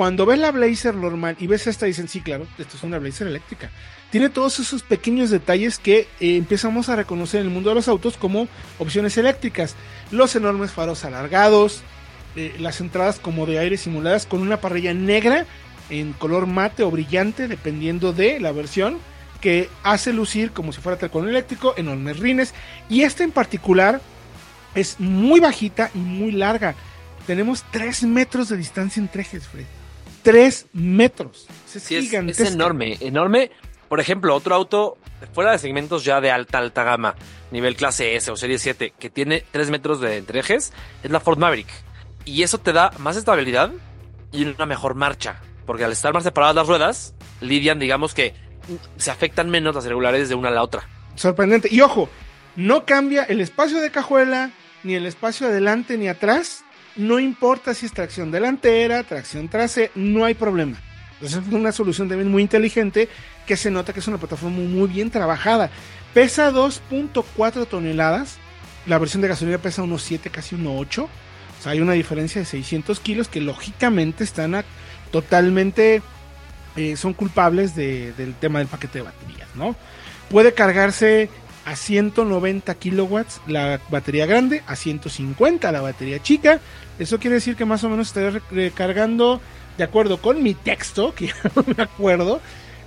[0.00, 3.26] Cuando ves la Blazer normal y ves esta, dicen, sí, claro, esto es una Blazer
[3.26, 3.70] eléctrica.
[4.08, 7.86] Tiene todos esos pequeños detalles que eh, empezamos a reconocer en el mundo de los
[7.86, 9.76] autos como opciones eléctricas.
[10.10, 11.82] Los enormes faros alargados,
[12.34, 15.44] eh, las entradas como de aire simuladas con una parrilla negra
[15.90, 18.96] en color mate o brillante, dependiendo de la versión,
[19.42, 22.54] que hace lucir como si fuera tal con eléctrico, enormes rines.
[22.88, 24.00] Y esta en particular
[24.74, 26.74] es muy bajita y muy larga.
[27.26, 29.66] Tenemos 3 metros de distancia entre ejes, Fred.
[30.22, 31.46] 3 metros.
[31.74, 33.50] Es Sí, es, enorme, enorme.
[33.88, 34.98] Por ejemplo, otro auto
[35.32, 37.14] fuera de segmentos ya de alta, alta gama,
[37.50, 41.20] nivel clase S o serie 7, que tiene 3 metros de entre ejes, es la
[41.20, 41.68] Ford Maverick.
[42.24, 43.70] Y eso te da más estabilidad
[44.32, 45.40] y una mejor marcha.
[45.66, 48.34] Porque al estar más separadas las ruedas, lidian, digamos que
[48.96, 50.88] se afectan menos las regulares de una a la otra.
[51.14, 51.68] sorprendente.
[51.70, 52.08] Y ojo,
[52.56, 54.50] no cambia el espacio de cajuela,
[54.82, 56.64] ni el espacio adelante ni atrás.
[56.96, 60.76] No importa si es tracción delantera, tracción trasera, no hay problema.
[61.14, 63.08] Entonces es una solución también muy inteligente
[63.46, 65.70] que se nota que es una plataforma muy, bien trabajada.
[66.14, 68.38] Pesa 2.4 toneladas.
[68.86, 71.04] La versión de gasolina pesa unos 7, casi unos 8.
[71.04, 74.64] O sea, hay una diferencia de 600 kilos que lógicamente están
[75.10, 76.02] totalmente
[76.76, 79.74] eh, son culpables de- del tema del paquete de baterías, ¿no?
[80.30, 81.28] Puede cargarse
[81.64, 86.60] a 190 kilowatts la batería grande, a 150 la batería chica.
[86.98, 89.40] Eso quiere decir que más o menos estaría re- recargando,
[89.78, 92.40] de acuerdo con mi texto, que ya no me acuerdo,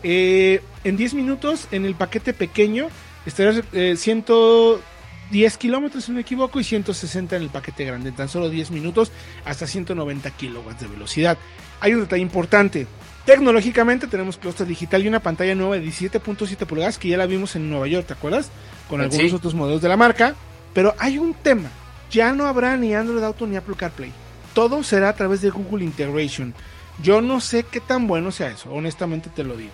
[0.04, 2.88] eh, en 10 minutos en el paquete pequeño
[3.26, 8.10] estaría eh, 110 kilómetros, si no me equivoco, y 160 en el paquete grande.
[8.10, 9.12] En tan solo 10 minutos
[9.46, 11.38] hasta 190 kilowatts de velocidad.
[11.80, 12.88] Hay un detalle importante.
[13.26, 17.56] Tecnológicamente tenemos clúster digital y una pantalla nueva de 17.7 pulgadas que ya la vimos
[17.56, 18.50] en Nueva York, ¿te acuerdas?
[18.90, 19.06] Con Sí.
[19.06, 20.36] algunos otros modelos de la marca.
[20.74, 21.70] Pero hay un tema.
[22.12, 24.12] Ya no habrá ni Android Auto ni Apple CarPlay.
[24.54, 26.54] Todo será a través de Google Integration.
[27.02, 29.72] Yo no sé qué tan bueno sea eso, honestamente te lo digo.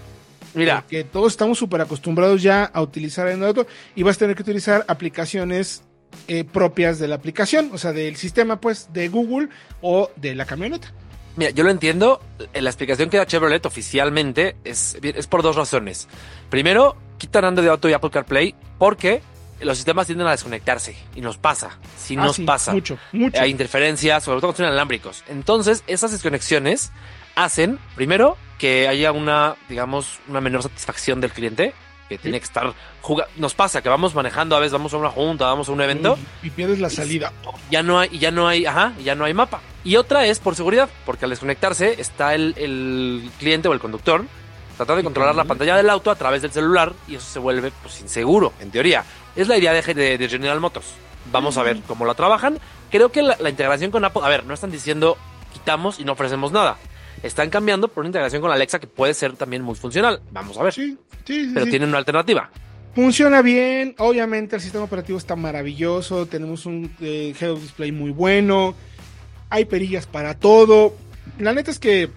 [0.54, 4.36] Mira, Que todos estamos súper acostumbrados ya a utilizar Android Auto y vas a tener
[4.36, 5.84] que utilizar aplicaciones
[6.28, 9.50] eh, propias de la aplicación, o sea, del sistema pues de Google
[9.82, 10.92] o de la camioneta.
[11.36, 12.22] Mira, yo lo entiendo.
[12.54, 16.08] eh, La explicación que da Chevrolet oficialmente es, es por dos razones.
[16.50, 19.22] Primero, quitan Android Auto y Apple CarPlay porque
[19.62, 21.78] los sistemas tienden a desconectarse y nos pasa.
[21.98, 22.72] Si Ah, nos sí, pasa.
[22.72, 23.42] Mucho, mucho.
[23.42, 25.24] Hay interferencias, sobre todo cuando son inalámbricos.
[25.28, 26.92] Entonces, esas desconexiones
[27.36, 31.74] hacen, primero, que haya una, digamos, una menor satisfacción del cliente
[32.10, 33.32] que tiene que estar jugando.
[33.38, 36.18] Nos pasa que vamos manejando, a veces vamos a una junta, vamos a un evento.
[36.44, 37.32] Y, y pierdes la salida.
[37.70, 39.62] Ya no hay, ya no hay, ajá, ya no hay mapa.
[39.84, 44.26] Y otra es por seguridad, porque al desconectarse está el, el cliente o el conductor
[44.76, 47.70] tratando de controlar la pantalla del auto a través del celular y eso se vuelve
[47.84, 49.04] pues inseguro, en teoría.
[49.36, 50.88] Es la idea de, de, de General Motors.
[51.34, 52.60] Vamos a ver cómo la trabajan.
[52.90, 55.18] Creo que la, la integración con Apple, a ver, no están diciendo
[55.52, 56.78] quitamos y no ofrecemos nada.
[57.24, 60.22] Están cambiando por una integración con Alexa que puede ser también muy funcional.
[60.32, 60.74] Vamos a ver.
[60.74, 61.52] Sí, sí, sí.
[61.54, 61.72] Pero sí.
[61.72, 62.50] tienen una alternativa.
[62.96, 68.10] Funciona bien, obviamente el sistema operativo está maravilloso, tenemos un eh, head of display muy
[68.10, 68.74] bueno,
[69.50, 70.96] hay perillas para todo.
[71.38, 72.10] La neta es que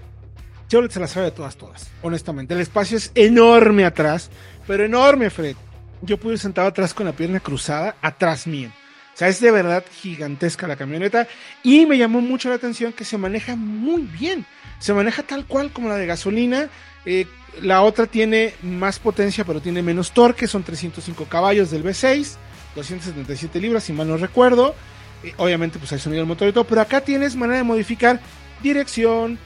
[0.68, 2.54] Chevrolet se la sabe de todas, todas, honestamente.
[2.54, 4.30] El espacio es enorme atrás,
[4.66, 5.56] pero enorme, Fred.
[6.00, 8.70] Yo pude ir sentado atrás con la pierna cruzada, atrás mío.
[9.14, 11.28] O sea, es de verdad gigantesca la camioneta
[11.62, 14.46] y me llamó mucho la atención que se maneja muy bien.
[14.78, 16.68] Se maneja tal cual como la de gasolina.
[17.04, 17.26] Eh,
[17.60, 20.46] la otra tiene más potencia, pero tiene menos torque.
[20.46, 22.36] Son 305 caballos del V6,
[22.74, 24.74] 277 libras, si mal no recuerdo.
[25.22, 26.64] Eh, obviamente, pues hay sonido del motor y todo.
[26.64, 28.18] Pero acá tienes manera de modificar
[28.62, 29.38] dirección,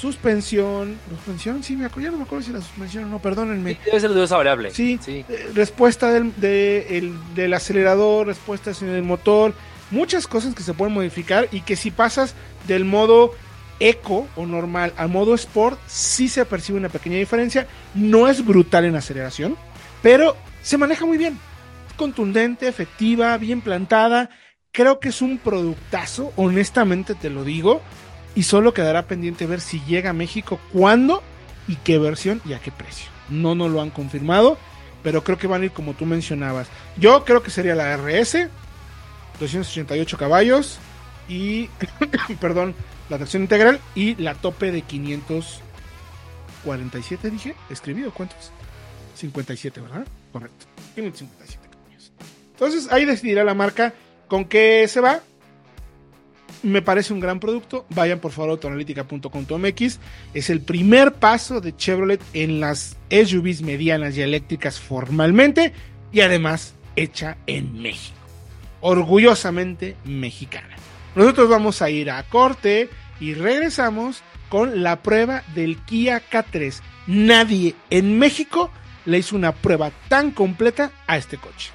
[0.00, 0.96] suspensión.
[1.08, 1.62] ¿Suspensión?
[1.62, 3.78] Sí, me acuerdo, ya no me acuerdo si la suspensión o no, perdónenme.
[3.84, 4.70] Debe ser de esa variable.
[4.70, 5.24] Sí, sí.
[5.28, 9.52] eh, respuesta del, de- el- del acelerador, respuesta en el motor,
[9.90, 12.34] muchas cosas que se pueden modificar y que si pasas
[12.66, 13.32] del modo
[13.78, 17.66] eco o normal al modo sport, sí se percibe una pequeña diferencia.
[17.94, 19.56] No es brutal en aceleración,
[20.02, 21.38] pero se maneja muy bien.
[21.96, 24.30] Contundente, efectiva, bien plantada.
[24.72, 27.82] Creo que es un productazo, honestamente te lo digo.
[28.34, 31.22] Y solo quedará pendiente ver si llega a México, cuándo
[31.66, 33.08] y qué versión y a qué precio.
[33.28, 34.58] No nos lo han confirmado,
[35.02, 36.68] pero creo que van a ir como tú mencionabas.
[36.96, 38.48] Yo creo que sería la RS,
[39.38, 40.78] 288 caballos
[41.28, 41.68] y,
[42.40, 42.74] perdón,
[43.08, 48.50] la tracción integral y la tope de 547, dije, escribido, ¿cuántos?
[49.16, 50.06] 57, ¿verdad?
[50.32, 52.12] Correcto, 557 caballos.
[52.52, 53.94] Entonces ahí decidirá la marca
[54.28, 55.20] con qué se va.
[56.62, 57.86] Me parece un gran producto.
[57.90, 59.98] Vayan por favor a autoanalítica.com.mx.
[60.34, 65.72] Es el primer paso de Chevrolet en las SUVs medianas y eléctricas formalmente
[66.12, 68.16] y además hecha en México.
[68.80, 70.76] Orgullosamente mexicana.
[71.14, 72.88] Nosotros vamos a ir a corte
[73.20, 76.80] y regresamos con la prueba del Kia K3.
[77.06, 78.70] Nadie en México
[79.06, 81.72] le hizo una prueba tan completa a este coche.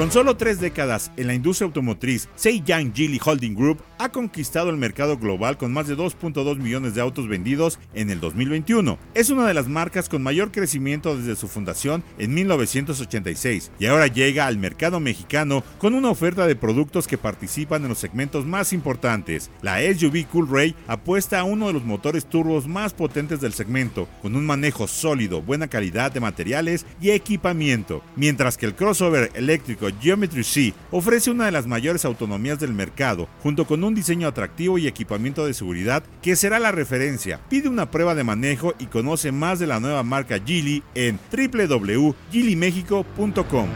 [0.00, 4.78] Con solo tres décadas en la industria automotriz, Seiyang Geely Holding Group ha conquistado el
[4.78, 8.98] mercado global con más de 2.2 millones de autos vendidos en el 2021.
[9.12, 14.06] Es una de las marcas con mayor crecimiento desde su fundación en 1986 y ahora
[14.06, 18.72] llega al mercado mexicano con una oferta de productos que participan en los segmentos más
[18.72, 19.50] importantes.
[19.60, 24.34] La SUV Coolray apuesta a uno de los motores turbos más potentes del segmento, con
[24.34, 29.59] un manejo sólido, buena calidad de materiales y equipamiento, mientras que el crossover eléctrico
[30.00, 34.78] Geometry C ofrece una de las mayores autonomías del mercado, junto con un diseño atractivo
[34.78, 37.40] y equipamiento de seguridad que será la referencia.
[37.48, 43.68] Pide una prueba de manejo y conoce más de la nueva marca Geely en www.geelymexico.com.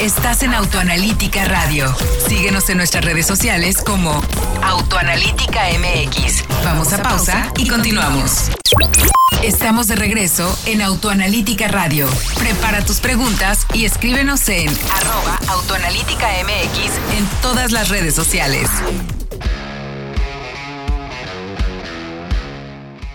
[0.00, 1.94] Estás en Autoanalítica Radio.
[2.26, 4.22] Síguenos en nuestras redes sociales como
[4.62, 6.44] Autoanalítica MX.
[6.64, 8.50] Vamos a pausa y continuamos.
[9.42, 12.06] Estamos de regreso en Autoanalítica Radio.
[12.38, 18.68] Prepara tus preguntas y escríbenos en arroba Autoanalítica MX en todas las redes sociales.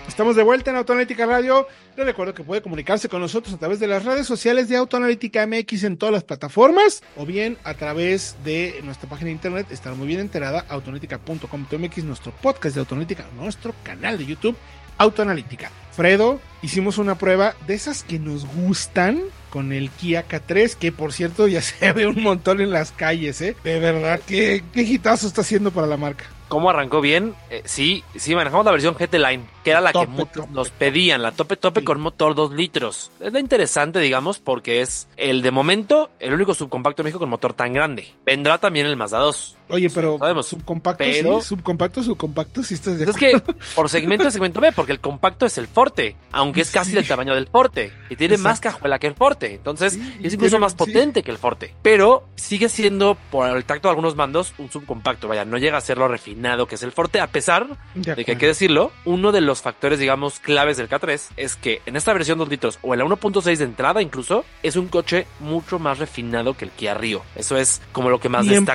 [0.08, 1.68] Estamos de vuelta en Autoanalítica Radio.
[1.94, 5.46] Les recuerdo que puede comunicarse con nosotros a través de las redes sociales de Autoanalítica
[5.46, 9.94] MX en todas las plataformas o bien a través de nuestra página de internet, estar
[9.94, 14.56] muy bien enterada, autoanalítica.com.mx, nuestro podcast de Autoanalítica, nuestro canal de YouTube,
[14.96, 15.70] Autoanalítica.
[15.92, 19.20] Fredo, hicimos una prueba de esas que nos gustan
[19.56, 23.40] con el Kia K3, que por cierto ya se ve un montón en las calles,
[23.40, 23.56] ¿eh?
[23.64, 26.26] De verdad, qué, qué hitazo está haciendo para la marca.
[26.48, 27.34] ¿Cómo arrancó bien?
[27.50, 30.70] Eh, sí, sí, manejamos la versión GT Line, que era la Tope, que muchos nos
[30.70, 31.84] pedían, la tope tope Sí.
[31.86, 33.10] con motor 2 litros.
[33.18, 37.30] Es la interesante, digamos, porque es el de momento el único subcompacto de México con
[37.30, 38.06] motor tan grande.
[38.26, 39.56] Vendrá también el Mazda 2.
[39.68, 43.42] Oye, pero Sabemos, subcompacto, pero- sí, subcompacto, subcompacto, sí estás de Es que
[43.74, 46.96] por segmento segmento B, porque el compacto es el Forte, aunque es casi Sí.
[46.96, 49.54] del tamaño del Forte y tiene más cajuela que el Forte.
[49.54, 51.74] Entonces Sí, es incluso más potente que el Forte.
[51.82, 55.28] Pero sigue siendo, por el tacto de algunos mandos, un subcompacto.
[55.28, 58.02] Vaya, no llega a ser lo refinado que es el Forte, a pesar De de
[58.04, 58.38] que hay acuerdo.
[58.40, 62.38] que decirlo, uno de los factores, digamos, claves del K3 es que en esta versión
[62.38, 66.54] 2 litros o en la 1.6 de entrada incluso, es un coche mucho más refinado
[66.56, 67.22] que el Kia Rio.
[67.34, 68.72] Eso es como lo que más destaca.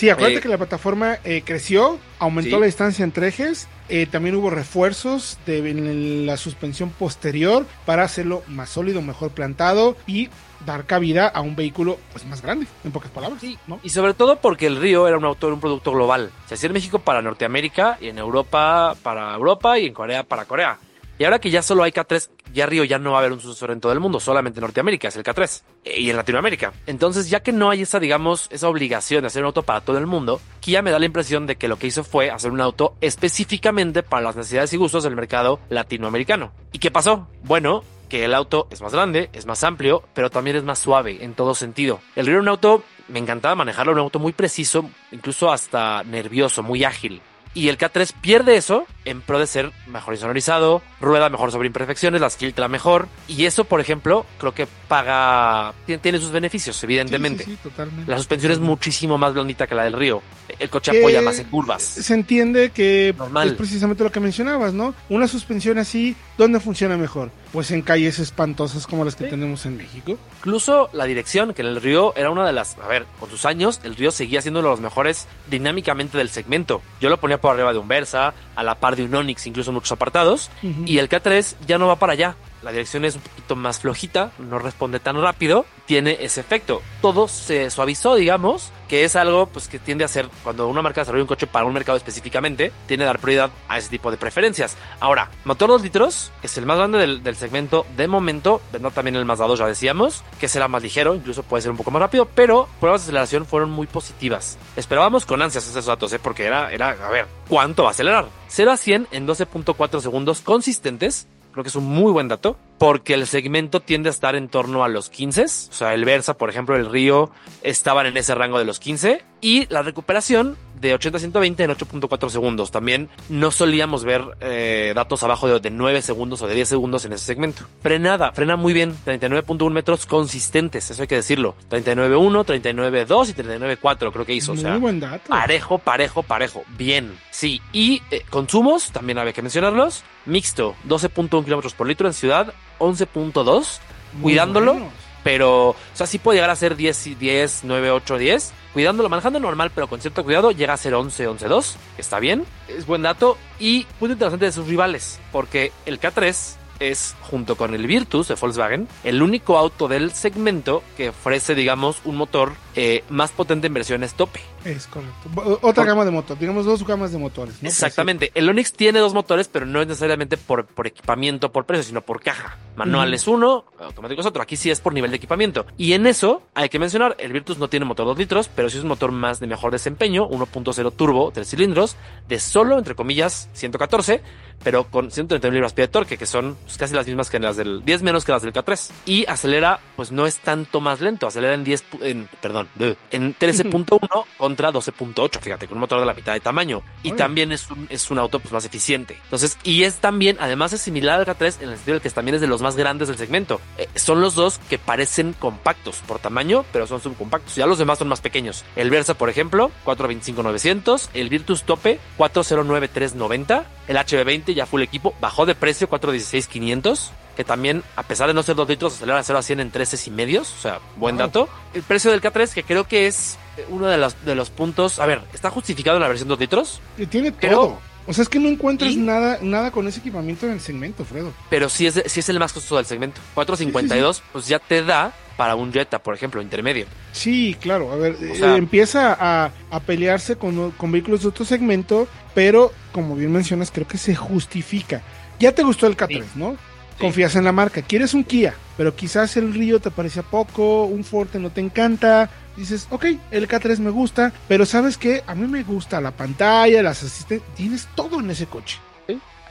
[0.00, 2.60] Sí, acuérdate Eh, que la plataforma eh, creció, aumentó Sí.
[2.60, 8.42] la distancia entre ejes, eh, también hubo refuerzos de en la suspensión posterior para hacerlo
[8.48, 10.30] más sólido, mejor plantado y
[10.64, 13.40] dar cabida a un vehículo pues más grande, en pocas palabras.
[13.40, 13.80] Sí, ¿no?
[13.82, 16.30] Y sobre todo porque el Río era un auto, era un producto global.
[16.46, 20.44] Se hacía en México para Norteamérica y en Europa para Europa y en Corea para
[20.44, 20.78] Corea.
[21.20, 23.40] Y ahora que ya solo hay K3, ya Río ya no va a haber un
[23.40, 26.72] sucesor en todo el mundo, solamente en Norteamérica es el K3 eh, y en Latinoamérica.
[26.86, 29.98] Entonces, ya que no hay esa, digamos, esa obligación de hacer un auto para todo
[29.98, 32.62] el mundo, Kia me da la impresión de que lo que hizo fue hacer un
[32.62, 36.52] auto específicamente para las necesidades y gustos del mercado latinoamericano.
[36.72, 37.28] ¿Y qué pasó?
[37.44, 41.22] Bueno, que el auto es más grande, es más amplio, pero también es más suave
[41.22, 42.00] en todo sentido.
[42.16, 46.62] El Río era un auto, me encantaba manejarlo, un auto muy preciso, incluso hasta nervioso,
[46.62, 47.20] muy ágil.
[47.54, 52.20] Y el K3 pierde eso en pro de ser mejor insonorizado, rueda mejor sobre imperfecciones,
[52.20, 53.08] las filtra mejor.
[53.28, 57.44] Y eso, por ejemplo, creo que paga, tiene, sus beneficios, evidentemente.
[57.44, 58.10] Sí, sí, sí, totalmente.
[58.10, 60.22] La suspensión es muchísimo más blandita que la del Río.
[60.58, 61.82] El coche Que apoya más en curvas.
[61.82, 63.48] Se entiende que Normal.
[63.48, 64.94] es precisamente lo que mencionabas, ¿no?
[65.08, 67.30] Una suspensión así, ¿dónde funciona mejor?
[67.52, 70.18] Pues en calles espantosas como las que tenemos en México.
[70.38, 72.76] Incluso la dirección, que en el Río era una de las.
[72.78, 76.28] A ver, con sus años, el Río seguía siendo uno de los mejores dinámicamente del
[76.28, 76.82] segmento.
[77.00, 79.70] Yo lo ponía por arriba de un Versa, a la par de un Onix, incluso
[79.70, 80.50] en muchos apartados.
[80.86, 82.34] Y el K3 ya no va para allá.
[82.62, 86.82] La dirección es un poquito más flojita, no responde tan rápido, tiene ese efecto.
[87.00, 91.00] Todo se suavizó, digamos, que es algo pues que tiende a ser cuando una marca
[91.00, 94.16] desarrolla un coche para un mercado específicamente, tiene que dar prioridad a ese tipo de
[94.16, 94.76] preferencias.
[94.98, 99.16] Ahora, motor 2 litros es el más grande del, del segmento de momento, vendrá también
[99.16, 102.00] el Mazda 2, ya decíamos, que será más ligero, incluso puede ser un poco más
[102.00, 104.58] rápido, pero pruebas de aceleración fueron muy positivas.
[104.76, 106.18] Esperábamos con ansias esos datos, ¿eh?
[106.18, 108.26] porque era, era, a ver, ¿cuánto va a acelerar?
[108.48, 113.12] 0 a 100 en 12.4 segundos consistentes, creo que es un muy buen dato, porque
[113.12, 116.48] el segmento tiende a estar en torno a los 15, o sea, el Versa, por
[116.48, 117.30] ejemplo, el Río,
[117.62, 121.70] estaban en ese rango de los 15, y la recuperación de 80 a 120 en
[121.72, 122.70] 8.4 segundos.
[122.70, 127.04] También no solíamos ver eh, datos abajo de, de 9 segundos o de 10 segundos
[127.04, 127.66] en ese segmento.
[127.82, 131.56] Frenada, frena muy bien, 39.1 metros consistentes, eso hay que decirlo.
[131.68, 135.28] 39.1, 39.2 y 39.4 creo que hizo, o Muy sea, buen dato.
[135.28, 136.62] Parejo, parejo, parejo.
[136.78, 137.14] Bien.
[137.30, 137.60] Sí.
[137.74, 140.02] Y eh, consumos, también había que mencionarlos.
[140.24, 143.78] Mixto, 12.1 kilómetros por litro en ciudad, 11.2.
[144.14, 144.92] Muy Cuidándolo, buenos.
[145.22, 148.52] pero, o sea, sí puede llegar a ser 10, y 10, 9, 8, 10.
[148.72, 151.76] Cuidándolo, manejando normal, pero con cierto cuidado, llega a ser 11, 11, 2.
[151.94, 152.44] que Está bien.
[152.66, 153.38] Es buen dato.
[153.60, 158.34] Y muy interesante de sus rivales, porque el K3 es, junto con el Virtus de
[158.34, 163.74] Volkswagen, el único auto del segmento que ofrece, digamos, un motor eh, más potente en
[163.74, 164.40] versiones tope.
[164.64, 165.58] Es correcto.
[165.62, 167.62] Otra gama de motor, digamos dos gamas de motores.
[167.62, 167.68] ¿no?
[167.68, 168.30] Exactamente.
[168.34, 172.02] El Onix tiene dos motores, pero no es necesariamente por, por equipamiento, por precio, sino
[172.02, 172.58] por caja.
[172.76, 174.42] Manual es uno, automático es otro.
[174.42, 175.66] Aquí sí es por nivel de equipamiento.
[175.78, 178.76] Y en eso hay que mencionar, el Virtus no tiene motor 2 litros, pero sí
[178.78, 181.96] es un motor más de mejor desempeño, 1.0 turbo, 3 cilindros,
[182.28, 184.22] de solo, entre comillas, 114,
[184.62, 187.82] pero con 131 libras-pie de torque, que son pues, casi las mismas que las del
[187.84, 188.90] 10 menos que las del K3.
[189.06, 192.68] Y acelera, pues no es tanto más lento, acelera en 10, pu- en, perdón,
[193.10, 196.82] en 13.1 contra 12.8, fíjate, con un motor de la mitad de tamaño.
[197.04, 199.16] Y también es un, es un auto pues, más eficiente.
[199.24, 202.34] Entonces, y es también, además es similar al K3 en el sentido de que también
[202.34, 203.60] es de los más grandes del segmento.
[203.78, 207.54] Eh, son los dos que parecen compactos por tamaño, pero son subcompactos.
[207.54, 208.64] Ya los demás son más pequeños.
[208.74, 211.08] El Versa, por ejemplo, 425-900.
[211.14, 213.64] El Virtus Tope, 409-390.
[213.88, 217.10] El HB20 ya full equipo, bajó de precio, 416-500.
[217.36, 219.70] Que también, a pesar de no ser 2 litros, acelera de 0 a 100 en
[219.70, 220.52] 13 y medios.
[220.58, 221.26] O sea, buen Wow.
[221.26, 221.48] dato.
[221.72, 223.38] El precio del K3, que creo que es
[223.68, 224.98] uno de los, de los puntos.
[224.98, 226.80] A ver, ¿está justificado en la versión 2 litros?
[226.98, 227.90] Y tiene Creo- todo.
[228.06, 228.96] O sea, es que no encuentras ¿Y?
[228.96, 231.32] nada, nada con ese equipamiento en el segmento, Fredo.
[231.48, 233.20] Pero sí es, sí es el más costoso del segmento.
[233.34, 236.86] 452, pues ya te da para un Jetta, por ejemplo, intermedio.
[237.12, 237.92] Sí, claro.
[237.92, 242.72] A ver, eh, sea- empieza a, a pelearse con, con vehículos de otro segmento, pero
[242.92, 245.02] como bien mencionas, creo que se justifica.
[245.38, 246.28] Ya te gustó el K3, Sí.
[246.34, 246.56] ¿no?
[246.98, 247.80] Confías en la marca.
[247.82, 252.28] Quieres un Kia, pero quizás el Río te parecía poco, un Forte no te encanta.
[252.60, 255.24] Dices, ok, el K3 me gusta, pero ¿sabes qué?
[255.26, 257.54] A mí me gusta la pantalla, las asistentes.
[257.54, 258.78] Tienes todo en ese coche.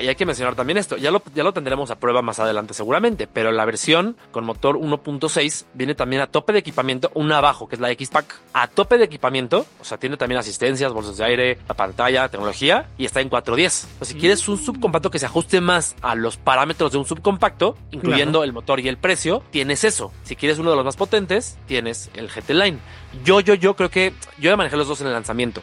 [0.01, 2.73] Y hay que mencionar también esto, ya lo, ya lo tendremos a prueba más adelante
[2.73, 7.67] seguramente, pero la versión con motor 1.6 viene también a tope de equipamiento, una abajo,
[7.67, 11.25] que es la X-Pack, a tope de equipamiento, o sea, tiene también asistencias, bolsas de
[11.25, 13.87] aire, la pantalla, tecnología, y está en 410.
[13.99, 17.05] O sea, si quieres un subcompacto que se ajuste más a los parámetros de un
[17.05, 20.11] subcompacto, incluyendo el motor y el precio, tienes eso.
[20.23, 22.79] Si quieres uno de los más potentes, tienes el GT Line.
[23.23, 25.61] Yo, yo, yo creo que, yo ya manejé los dos en el lanzamiento,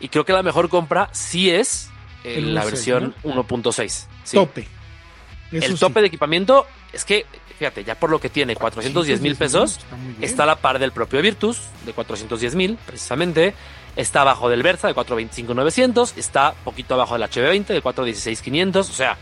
[0.00, 1.91] y creo que la mejor compra sí es
[2.24, 4.06] El la 1.6, versión 1.6.
[4.24, 4.36] Sí.
[4.36, 4.68] Tope.
[5.52, 5.78] Eso El sí.
[5.80, 7.26] tope de equipamiento es que,
[7.58, 9.80] fíjate, ya por lo que tiene, 410 mil pesos,
[10.20, 13.54] Está a la par del propio Virtus, de 410 mil, precisamente.
[13.96, 19.18] Está abajo del Versa de 425-900, está poquito abajo del HB20 de 416-500, o sea,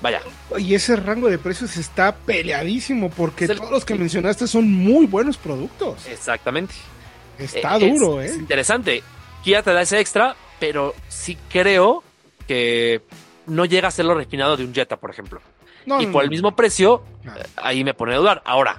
[0.00, 0.20] vaya.
[0.58, 5.06] Y ese rango de precios está peleadísimo porque el- todos los que mencionaste son muy
[5.06, 6.04] buenos productos.
[6.06, 6.74] Exactamente.
[7.38, 8.34] Está Eh, duro, es, ¿eh?
[8.34, 9.02] es interesante.
[9.44, 12.02] Kia te da ese extra, pero sí creo
[12.46, 13.02] que
[13.46, 15.40] no llega a ser lo refinado de un Jetta, por ejemplo.
[15.86, 16.20] No, y por no.
[16.22, 18.42] el mismo precio, eh, ahí me pone a dudar.
[18.44, 18.78] Ahora,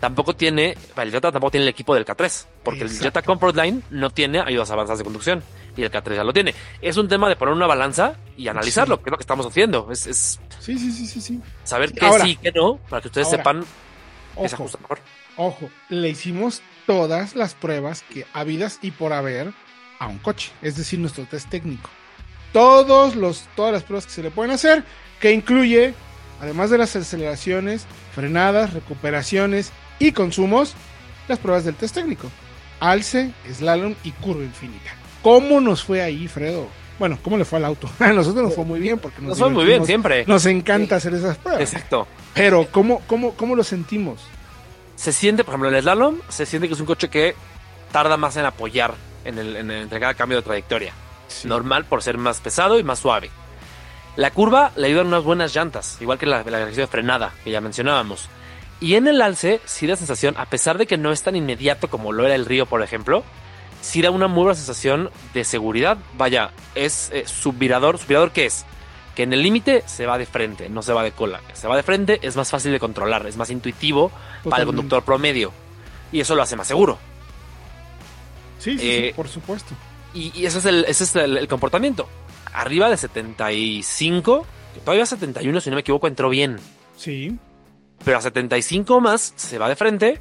[0.00, 2.90] tampoco tiene, el Jetta tampoco tiene el equipo del K3, porque el.
[2.90, 5.42] Jetta Comfort Line no tiene ayudas avanzadas de conducción
[5.76, 6.54] y el K3 ya lo tiene.
[6.82, 9.02] Es un tema de poner una balanza y analizarlo, Sí.
[9.04, 9.88] que es lo que estamos haciendo.
[9.90, 11.40] Es, es Sí, sí, sí, sí, sí.
[11.64, 12.24] saber Sí, qué ahora.
[12.24, 13.38] sí y qué no, para que ustedes Ahora.
[13.38, 14.98] sepan qué se Ojo, ajusta mejor.
[15.36, 19.52] ojo, le hicimos todas las pruebas que habidas y por haber
[19.98, 21.90] a un coche, es decir, nuestro test técnico.
[22.52, 24.84] Todos los, todas las pruebas que se le pueden hacer,
[25.20, 25.94] que incluye,
[26.40, 30.74] además de las aceleraciones, frenadas, recuperaciones y consumos,
[31.28, 32.30] las pruebas del test técnico.
[32.80, 34.90] Alce, slalom y curva infinita.
[35.22, 36.68] ¿Cómo nos fue ahí, Fredo?
[36.98, 37.90] Bueno, ¿cómo le fue al auto?
[37.98, 40.24] A nosotros nos fue muy bien porque nos, Nos fue muy bien, siempre.
[40.26, 41.62] Nos encanta hacer esas pruebas.
[41.62, 42.06] Exacto.
[42.32, 44.20] Pero, ¿cómo, cómo, ¿cómo lo sentimos?
[44.96, 47.36] se siente, por ejemplo, el slalom, se siente que es un coche que
[47.92, 48.94] tarda más en apoyar
[49.26, 50.92] en el, en el- entre cada cambio de trayectoria.
[51.44, 53.30] Normal por ser más pesado y más suave.
[54.16, 57.50] La curva le ayudan unas buenas llantas, igual que la, la ejercicio de frenada que
[57.50, 58.28] ya mencionábamos.
[58.80, 61.88] Y en el alce, sí da sensación, a pesar de que no es tan inmediato
[61.88, 63.24] como lo era el río, por ejemplo,
[63.82, 65.98] sí da una muy buena sensación de seguridad.
[66.16, 67.98] Vaya, es eh, subvirador.
[67.98, 68.64] ¿Subvirador qué es?
[69.14, 71.40] Que en el límite se va de frente, no se va de cola.
[71.54, 74.10] Se va de frente, es más fácil de controlar, es más intuitivo
[74.44, 75.52] para el conductor promedio.
[76.12, 76.98] Y eso lo hace más seguro.
[78.66, 79.74] Sí, sí, sí, Eh, por supuesto.
[80.14, 82.08] Y, y ese es, el, ese es el, el comportamiento.
[82.52, 86.56] Arriba de 75, que todavía 71, si no me equivoco, entró bien.
[86.96, 87.36] Sí.
[88.04, 90.20] Pero a 75 más se va de frente.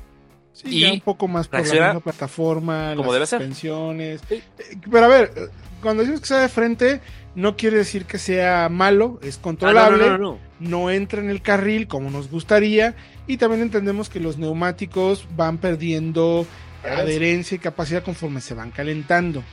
[0.54, 3.40] Sí, Y ya un poco más por la misma plataforma, como las debe ser.
[3.40, 4.22] suspensiones.
[4.30, 4.36] Sí.
[4.36, 5.34] Eh, Pero a ver,
[5.82, 7.02] cuando decimos que sea de frente,
[7.36, 10.40] no quiere decir que sea malo, es Ah, controlable, no, no, no, no.
[10.82, 12.96] no entra en el carril como nos gustaría,
[13.28, 16.46] y también entendemos que los neumáticos van perdiendo
[16.86, 17.04] Adherencia.
[17.16, 19.44] adherencia y capacidad conforme se van calentando.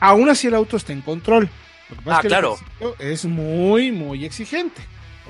[0.00, 1.48] Aún así el auto está en control.
[1.90, 2.56] Lo que pasa Ah, es que claro.
[2.98, 4.80] es muy, muy exigente.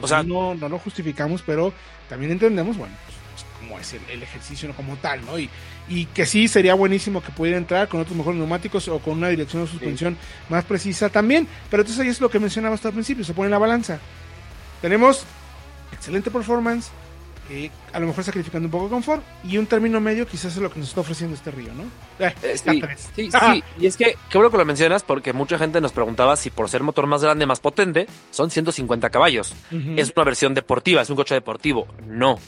[0.00, 1.72] O, O sea, sea- no, no lo justificamos, pero
[2.08, 5.38] también entendemos, bueno, pues, cómo es el, el ejercicio como tal, ¿no?
[5.38, 5.48] Y,
[5.88, 9.28] y que sí sería buenísimo que pudiera entrar con otros mejores neumáticos o con una
[9.28, 10.16] dirección de suspensión
[10.48, 11.48] más precisa también.
[11.70, 13.98] Pero entonces ahí es lo que mencionaba hasta el principio, se pone en la balanza.
[14.80, 15.24] Tenemos
[15.92, 16.90] excelente performance,
[17.50, 20.62] eh, a lo mejor sacrificando un poco de confort, y un término medio quizás es
[20.62, 21.84] lo que nos está ofreciendo este río, ¿no?
[22.24, 22.96] Eh, Eh, sí, K3.
[23.16, 23.64] sí, sí.
[23.78, 26.68] Y es que, qué bueno que lo mencionas, porque mucha gente nos preguntaba si por
[26.68, 29.54] ser motor más grande, más potente, son 150 caballos.
[29.96, 31.86] Es una versión deportiva, es un coche deportivo.
[32.06, 32.38] No.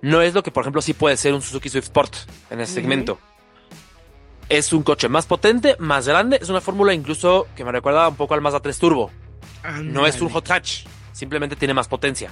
[0.00, 2.14] No es lo que, por ejemplo, sí puede ser un Suzuki Swift Sport
[2.50, 3.18] en ese segmento.
[4.48, 6.38] Es un coche más potente, más grande.
[6.40, 9.10] Es una fórmula incluso que me recuerda un poco al Mazda 3 Turbo.
[9.82, 10.84] No es un hot hatch.
[11.12, 12.30] Simplemente tiene más potencia.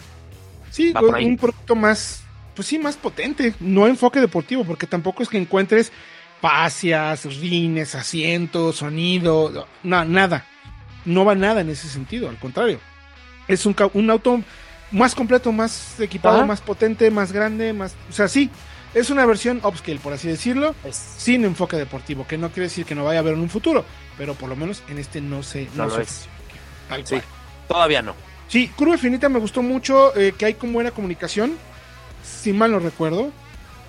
[0.71, 2.23] Sí, un, producto más,
[2.55, 5.93] pues sí, más potente, no enfoque deportivo, porque tampoco es que encuentres
[6.41, 10.45] fascias, rines, asientos, sonido, no, nada.
[11.05, 12.81] No va nada en ese sentido, al contrario.
[13.49, 14.43] Es un, un auto
[14.91, 16.47] más completo, más equipado, Ajá.
[16.47, 18.51] más potente, más grande, más, o sea, sí,
[18.95, 22.95] es una versión upscale, por así decirlo, sin enfoque deportivo, que no quiere decir que
[22.95, 23.85] no vaya a haber en un futuro,
[24.19, 26.27] pero por lo menos en este no se, No no se es.
[26.89, 27.17] Tal Sí.
[27.17, 27.25] cual.
[27.69, 28.15] Todavía no.
[28.49, 31.53] Sí, Curva Infinita me gustó mucho, eh, que hay con buena comunicación,
[32.23, 33.31] si mal no recuerdo.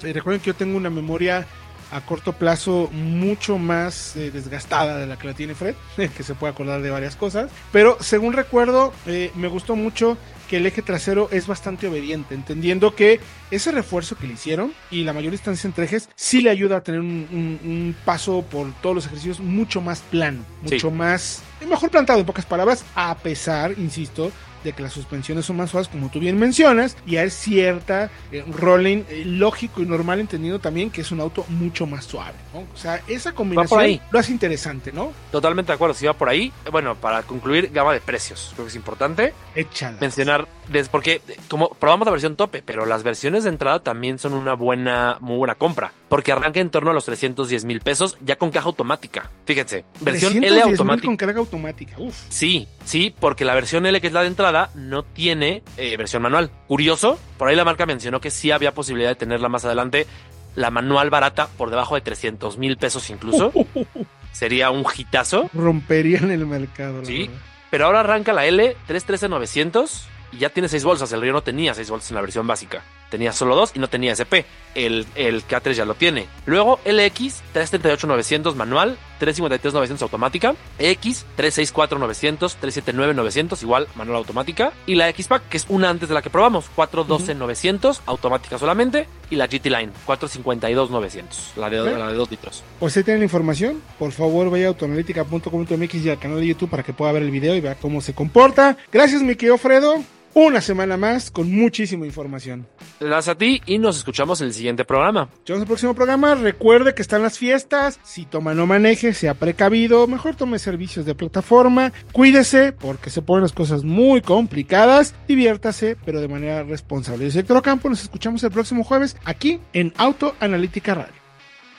[0.03, 1.45] Eh, recuerden que yo tengo una memoria
[1.89, 5.75] a corto plazo mucho más eh, desgastada de la que la tiene Fred,
[6.17, 7.49] que se puede acordar de varias cosas.
[7.71, 10.17] Pero según recuerdo, eh, me gustó mucho
[10.49, 13.19] que el eje trasero es bastante obediente, entendiendo que
[13.51, 16.81] ese refuerzo que le hicieron y la mayor distancia entre ejes sí le ayuda a
[16.83, 20.75] tener un, un- un paso por todos los ejercicios mucho más plano, Sí.
[20.75, 24.31] mucho más mejor plantado en pocas palabras, a pesar, insisto,
[24.63, 28.43] de que las suspensiones son más suaves, como tú bien mencionas, y hay cierta eh,
[28.47, 32.35] rolling eh, lógico y normal, entendido también que es un auto mucho más suave.
[32.53, 32.59] ¿no?
[32.73, 34.01] O sea, esa combinación ahí.
[34.11, 35.11] lo hace interesante, ¿no?
[35.31, 35.93] Totalmente de acuerdo.
[35.93, 38.51] Si va por ahí, bueno, para concluir, gama de precios.
[38.53, 39.97] Creo que es importante Échala.
[39.99, 40.47] mencionar,
[40.91, 45.17] porque como probamos la versión tope, pero las versiones de entrada también son una buena,
[45.21, 45.91] muy buena compra.
[46.09, 49.29] Porque arranca en torno a los 310 mil pesos, ya con caja automática.
[49.45, 51.07] Fíjense, versión L 310,000 automática.
[51.07, 51.95] con carga automática.
[51.97, 52.15] Uf.
[52.29, 56.21] Sí, sí, porque la versión L, que es la de entrada, no tiene eh, versión
[56.21, 56.49] manual.
[56.67, 60.07] Curioso, por ahí la marca mencionó que sí había posibilidad de tenerla más adelante.
[60.55, 63.51] La manual barata, por debajo de 300 mil pesos incluso.
[64.31, 65.49] Sería un hitazo.
[65.53, 66.99] Romperían el mercado.
[66.99, 67.27] la Sí.
[67.27, 67.33] verdad.
[67.69, 71.11] Pero ahora arranca la L 313-900 y ya tiene 6 bolsas.
[71.11, 72.83] El Río no tenía 6 bolsas en la versión básica.
[73.09, 74.43] tenía solo dos y no tenía SP.
[74.75, 76.27] El, el K3 ya lo tiene.
[76.45, 85.49] Luego LX 338-900 manual, 353-900 automática, X 364-900, 379-900 igual manual automática y la X-Pack
[85.49, 89.91] que es una antes de la que probamos, 412-900 automática solamente y la GT Line
[90.05, 92.63] 452-900, la de, la de 2 litros.
[92.79, 96.69] Pues si tienen la información, por favor vaya a autoanalítica.com.mx y al canal de YouTube
[96.69, 98.77] para que pueda ver el video y vea cómo se comporta.
[98.91, 100.03] Gracias mi querido Fredo.
[100.39, 102.67] Una semana más con muchísima información.
[102.99, 105.29] Gracias a ti y nos escuchamos en el siguiente programa.
[105.47, 106.35] Nos el próximo programa.
[106.35, 107.99] Recuerde que están las fiestas.
[108.03, 110.05] Si toma no maneje, sea precavido.
[110.05, 111.91] Mejor tome servicios de plataforma.
[112.11, 115.15] Cuídese porque se ponen las cosas muy complicadas.
[115.27, 117.25] Diviértase, pero de manera responsable.
[117.25, 117.89] Yo soy Héctor Ocampo.
[117.89, 121.15] Nos escuchamos el próximo jueves aquí en Auto Analítica Radio.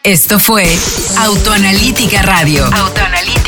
[0.03, 0.65] Esto fue
[1.17, 2.65] Autoanalítica Radio.
[2.65, 3.48] Autoanalítica